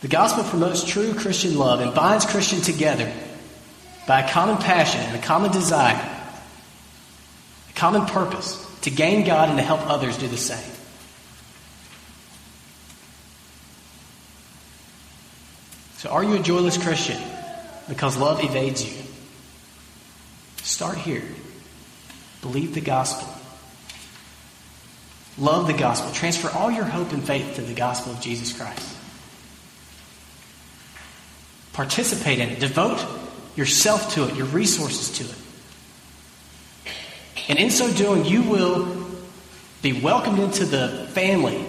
The 0.00 0.08
gospel 0.08 0.44
promotes 0.44 0.84
true 0.84 1.14
Christian 1.14 1.58
love 1.58 1.80
and 1.80 1.94
binds 1.94 2.26
Christians 2.26 2.66
together 2.66 3.12
by 4.06 4.20
a 4.20 4.30
common 4.30 4.58
passion 4.58 5.00
and 5.00 5.16
a 5.16 5.22
common 5.22 5.50
desire, 5.50 5.96
a 7.70 7.72
common 7.74 8.06
purpose 8.06 8.62
to 8.82 8.90
gain 8.90 9.26
God 9.26 9.48
and 9.48 9.58
to 9.58 9.64
help 9.64 9.88
others 9.88 10.16
do 10.18 10.28
the 10.28 10.36
same. 10.36 10.72
So, 15.98 16.10
are 16.10 16.22
you 16.22 16.34
a 16.34 16.38
joyless 16.38 16.76
Christian 16.76 17.20
because 17.88 18.16
love 18.16 18.44
evades 18.44 18.84
you? 18.84 19.02
Start 20.62 20.98
here. 20.98 21.24
Believe 22.42 22.74
the 22.74 22.80
gospel. 22.80 23.28
Love 25.38 25.66
the 25.66 25.72
gospel. 25.72 26.12
Transfer 26.12 26.50
all 26.56 26.70
your 26.70 26.84
hope 26.84 27.12
and 27.12 27.24
faith 27.24 27.56
to 27.56 27.62
the 27.62 27.74
gospel 27.74 28.12
of 28.12 28.20
Jesus 28.20 28.56
Christ. 28.56 28.95
Participate 31.76 32.38
in 32.38 32.48
it. 32.48 32.58
Devote 32.58 33.04
yourself 33.54 34.14
to 34.14 34.26
it, 34.26 34.34
your 34.34 34.46
resources 34.46 35.18
to 35.18 35.24
it. 35.24 35.34
And 37.50 37.58
in 37.58 37.70
so 37.70 37.92
doing, 37.92 38.24
you 38.24 38.42
will 38.44 39.06
be 39.82 39.92
welcomed 39.92 40.38
into 40.38 40.64
the 40.64 41.06
family. 41.12 41.62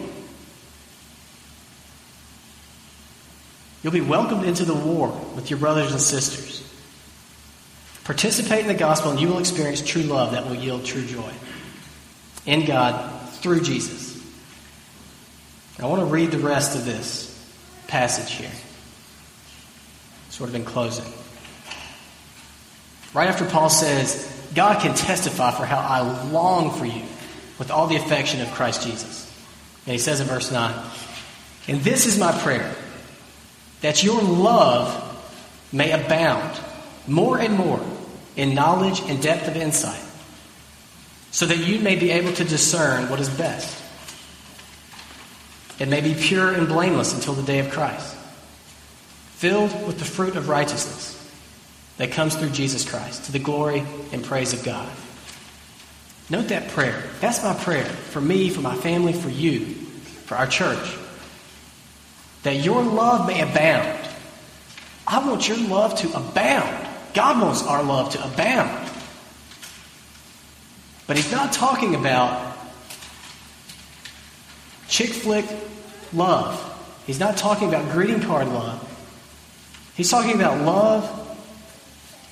You'll 3.83 3.91
be 3.91 3.99
welcomed 3.99 4.45
into 4.45 4.63
the 4.63 4.73
war 4.73 5.09
with 5.35 5.49
your 5.49 5.59
brothers 5.59 5.91
and 5.91 5.99
sisters. 5.99 6.63
Participate 8.05 8.61
in 8.61 8.67
the 8.67 8.75
gospel, 8.75 9.11
and 9.11 9.19
you 9.19 9.27
will 9.27 9.39
experience 9.39 9.81
true 9.81 10.03
love 10.03 10.31
that 10.31 10.45
will 10.45 10.55
yield 10.55 10.85
true 10.85 11.05
joy 11.05 11.33
in 12.45 12.65
God 12.65 13.29
through 13.33 13.59
Jesus. 13.59 14.25
I 15.77 15.85
want 15.85 15.99
to 15.99 16.05
read 16.05 16.31
the 16.31 16.39
rest 16.39 16.77
of 16.77 16.85
this 16.85 17.37
passage 17.87 18.31
here, 18.31 18.49
sort 20.37 20.49
of 20.49 20.55
in 20.55 20.63
closing. 20.63 21.05
Right 23.11 23.27
after 23.27 23.43
Paul 23.43 23.71
says, 23.71 24.31
God 24.53 24.79
can 24.81 24.93
testify 24.93 25.49
for 25.49 25.65
how 25.65 25.79
I 25.79 26.29
long 26.29 26.69
for 26.77 26.85
you 26.85 27.01
with 27.57 27.71
all 27.71 27.87
the 27.87 27.95
affection 27.95 28.41
of 28.41 28.51
Christ 28.51 28.83
Jesus. 28.83 29.23
And 29.87 29.93
he 29.93 29.97
says 29.97 30.19
in 30.19 30.27
verse 30.27 30.51
9, 30.51 30.75
And 31.67 31.81
this 31.81 32.05
is 32.05 32.19
my 32.19 32.31
prayer, 32.43 32.75
that 33.81 34.03
your 34.03 34.21
love 34.21 35.03
may 35.71 35.89
abound 35.91 36.59
more 37.07 37.39
and 37.39 37.55
more 37.55 37.83
in 38.35 38.53
knowledge 38.53 39.01
and 39.07 39.19
depth 39.19 39.47
of 39.47 39.55
insight, 39.55 40.03
so 41.31 41.47
that 41.47 41.57
you 41.57 41.79
may 41.79 41.95
be 41.95 42.11
able 42.11 42.33
to 42.33 42.43
discern 42.43 43.09
what 43.09 43.19
is 43.19 43.29
best. 43.29 43.81
It 45.79 45.87
may 45.87 46.01
be 46.01 46.13
pure 46.13 46.51
and 46.51 46.67
blameless 46.67 47.15
until 47.15 47.33
the 47.33 47.41
day 47.41 47.57
of 47.57 47.71
Christ, 47.71 48.16
filled 49.37 49.71
with 49.85 49.99
the 49.99 50.05
fruit 50.05 50.35
of 50.35 50.49
righteousness 50.49 51.13
that 51.97 52.11
comes 52.11 52.35
through 52.35 52.49
Jesus 52.49 52.89
Christ 52.89 53.25
to 53.25 53.31
the 53.31 53.37
glory 53.37 53.83
and 54.11 54.23
praise 54.23 54.51
of 54.51 54.63
God. 54.63 54.91
Note 56.27 56.47
that 56.47 56.69
prayer. 56.69 57.03
That's 57.21 57.43
my 57.43 57.53
prayer 57.53 57.85
for 57.85 58.19
me, 58.19 58.49
for 58.49 58.61
my 58.61 58.75
family, 58.75 59.13
for 59.13 59.29
you, 59.29 59.65
for 60.25 60.35
our 60.35 60.47
church. 60.47 60.97
That 62.41 62.55
your 62.55 62.81
love 62.81 63.27
may 63.27 63.41
abound. 63.41 64.09
I 65.05 65.25
want 65.25 65.47
your 65.47 65.57
love 65.57 65.95
to 65.99 66.17
abound. 66.17 66.87
God 67.13 67.39
wants 67.39 67.61
our 67.61 67.83
love 67.83 68.13
to 68.13 68.25
abound. 68.25 68.89
But 71.05 71.15
he's 71.15 71.31
not 71.31 71.53
talking 71.53 71.93
about 71.93 72.57
chick 74.89 75.09
flick 75.09 75.45
love. 76.11 76.63
He's 77.05 77.19
not 77.19 77.37
talking 77.37 77.69
about 77.69 77.91
greeting 77.91 78.21
card 78.21 78.47
love. 78.47 78.86
He's 79.97 80.11
talking 80.11 80.35
about 80.35 80.63
love 80.63 81.23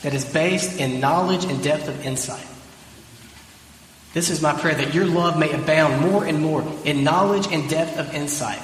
that 0.04 0.14
is 0.14 0.24
based 0.24 0.80
in 0.80 1.00
knowledge 1.00 1.46
and 1.46 1.64
depth 1.64 1.88
of 1.88 2.06
insight. 2.06 2.46
This 4.14 4.30
is 4.30 4.40
my 4.40 4.54
prayer 4.54 4.76
that 4.76 4.94
your 4.94 5.06
love 5.06 5.40
may 5.40 5.52
abound 5.52 6.00
more 6.00 6.24
and 6.24 6.40
more 6.40 6.64
in 6.86 7.04
knowledge 7.04 7.48
and 7.52 7.68
depth 7.68 7.98
of 7.98 8.14
insight. 8.14 8.62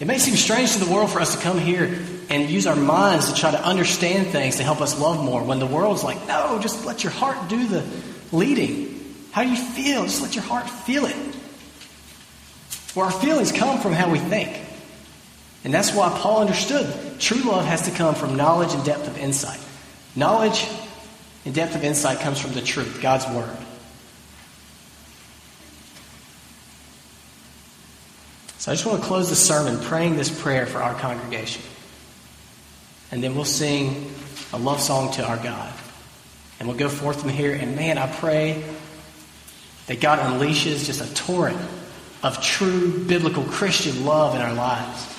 It 0.00 0.06
may 0.06 0.18
seem 0.18 0.34
strange 0.34 0.72
to 0.72 0.82
the 0.82 0.90
world 0.90 1.12
for 1.12 1.20
us 1.20 1.36
to 1.36 1.42
come 1.42 1.58
here 1.58 2.02
and 2.30 2.48
use 2.48 2.66
our 2.66 2.74
minds 2.74 3.30
to 3.30 3.38
try 3.38 3.50
to 3.50 3.62
understand 3.62 4.28
things 4.28 4.56
to 4.56 4.64
help 4.64 4.80
us 4.80 4.98
love 4.98 5.22
more 5.22 5.44
when 5.44 5.58
the 5.58 5.66
world's 5.66 6.02
like, 6.02 6.26
no, 6.26 6.58
just 6.60 6.86
let 6.86 7.04
your 7.04 7.12
heart 7.12 7.50
do 7.50 7.68
the 7.68 7.86
leading. 8.32 9.14
How 9.32 9.44
do 9.44 9.50
you 9.50 9.56
feel? 9.56 10.04
Just 10.04 10.22
let 10.22 10.34
your 10.34 10.44
heart 10.44 10.68
feel 10.68 11.04
it. 11.04 11.16
Well, 12.96 13.04
our 13.04 13.12
feelings 13.12 13.52
come 13.52 13.80
from 13.80 13.92
how 13.92 14.10
we 14.10 14.18
think. 14.18 14.71
And 15.64 15.72
that's 15.72 15.94
why 15.94 16.10
Paul 16.18 16.40
understood 16.40 17.20
true 17.20 17.42
love 17.42 17.64
has 17.66 17.82
to 17.82 17.90
come 17.92 18.14
from 18.14 18.36
knowledge 18.36 18.74
and 18.74 18.84
depth 18.84 19.06
of 19.06 19.16
insight. 19.16 19.60
Knowledge 20.16 20.66
and 21.44 21.54
depth 21.54 21.74
of 21.74 21.84
insight 21.84 22.20
comes 22.20 22.40
from 22.40 22.52
the 22.52 22.60
truth, 22.60 23.00
God's 23.00 23.26
Word. 23.28 23.56
So 28.58 28.70
I 28.70 28.74
just 28.74 28.86
want 28.86 29.00
to 29.00 29.06
close 29.06 29.28
the 29.28 29.36
sermon 29.36 29.80
praying 29.84 30.16
this 30.16 30.30
prayer 30.30 30.66
for 30.66 30.82
our 30.82 30.94
congregation. 30.94 31.62
And 33.10 33.22
then 33.22 33.34
we'll 33.34 33.44
sing 33.44 34.12
a 34.52 34.58
love 34.58 34.80
song 34.80 35.12
to 35.14 35.24
our 35.24 35.36
God. 35.36 35.72
And 36.58 36.68
we'll 36.68 36.78
go 36.78 36.88
forth 36.88 37.20
from 37.20 37.30
here. 37.30 37.54
And 37.54 37.74
man, 37.74 37.98
I 37.98 38.06
pray 38.06 38.62
that 39.86 40.00
God 40.00 40.20
unleashes 40.20 40.86
just 40.86 41.00
a 41.00 41.14
torrent 41.14 41.58
of 42.22 42.40
true 42.40 43.04
biblical 43.04 43.42
Christian 43.42 44.04
love 44.04 44.36
in 44.36 44.40
our 44.40 44.54
lives 44.54 45.11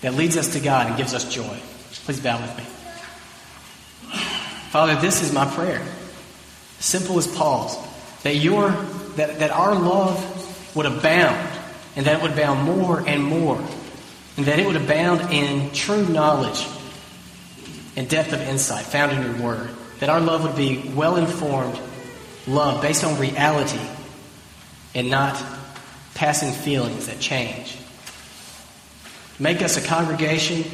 that 0.00 0.14
leads 0.14 0.36
us 0.36 0.52
to 0.54 0.60
God 0.60 0.86
and 0.86 0.96
gives 0.96 1.14
us 1.14 1.32
joy. 1.32 1.58
Please 2.04 2.20
bow 2.20 2.40
with 2.40 2.56
me. 2.56 2.64
Father, 4.70 5.00
this 5.00 5.22
is 5.22 5.32
my 5.32 5.44
prayer. 5.46 5.82
Simple 6.78 7.18
as 7.18 7.26
Paul's. 7.26 7.76
That 8.22 8.36
your 8.36 8.70
that, 9.16 9.40
that 9.40 9.50
our 9.50 9.74
love 9.74 10.76
would 10.76 10.86
abound, 10.86 11.48
and 11.96 12.06
that 12.06 12.18
it 12.18 12.22
would 12.22 12.32
abound 12.32 12.62
more 12.62 13.02
and 13.06 13.22
more, 13.22 13.56
and 14.36 14.46
that 14.46 14.58
it 14.58 14.66
would 14.66 14.76
abound 14.76 15.32
in 15.32 15.72
true 15.72 16.06
knowledge 16.06 16.66
and 17.96 18.08
depth 18.08 18.32
of 18.32 18.40
insight 18.40 18.84
found 18.86 19.12
in 19.12 19.22
your 19.22 19.42
word. 19.42 19.70
That 19.98 20.08
our 20.08 20.20
love 20.20 20.44
would 20.44 20.56
be 20.56 20.92
well 20.94 21.16
informed 21.16 21.78
love 22.46 22.80
based 22.80 23.04
on 23.04 23.18
reality 23.20 23.80
and 24.94 25.10
not 25.10 25.42
passing 26.14 26.52
feelings 26.52 27.06
that 27.06 27.20
change. 27.20 27.76
Make 29.40 29.62
us 29.62 29.78
a 29.78 29.86
congregation 29.86 30.64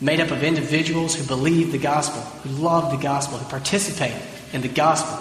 made 0.00 0.20
up 0.20 0.30
of 0.30 0.44
individuals 0.44 1.16
who 1.16 1.24
believe 1.26 1.72
the 1.72 1.78
gospel, 1.78 2.20
who 2.20 2.62
love 2.62 2.92
the 2.92 3.02
gospel, 3.02 3.38
who 3.38 3.50
participate 3.50 4.14
in 4.52 4.60
the 4.60 4.68
gospel, 4.68 5.18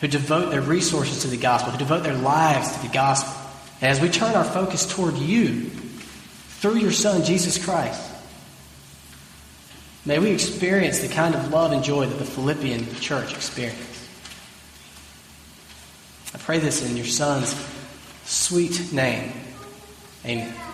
who 0.00 0.08
devote 0.08 0.50
their 0.50 0.62
resources 0.62 1.22
to 1.22 1.28
the 1.28 1.36
gospel, 1.36 1.72
who 1.72 1.78
devote 1.78 2.04
their 2.04 2.14
lives 2.14 2.74
to 2.74 2.82
the 2.82 2.92
gospel. 2.92 3.34
And 3.82 3.90
as 3.90 4.00
we 4.00 4.08
turn 4.08 4.34
our 4.34 4.44
focus 4.44 4.90
toward 4.90 5.16
you 5.18 5.68
through 6.58 6.76
your 6.76 6.92
Son, 6.92 7.22
Jesus 7.22 7.62
Christ, 7.62 8.02
may 10.06 10.18
we 10.18 10.30
experience 10.30 11.00
the 11.00 11.08
kind 11.08 11.34
of 11.34 11.50
love 11.50 11.72
and 11.72 11.84
joy 11.84 12.06
that 12.06 12.18
the 12.18 12.24
Philippian 12.24 12.94
church 12.96 13.34
experienced. 13.34 13.82
I 16.32 16.38
pray 16.38 16.60
this 16.60 16.88
in 16.88 16.96
your 16.96 17.06
Son's 17.06 17.54
sweet 18.24 18.92
name. 18.92 19.32
Amen. 20.24 20.65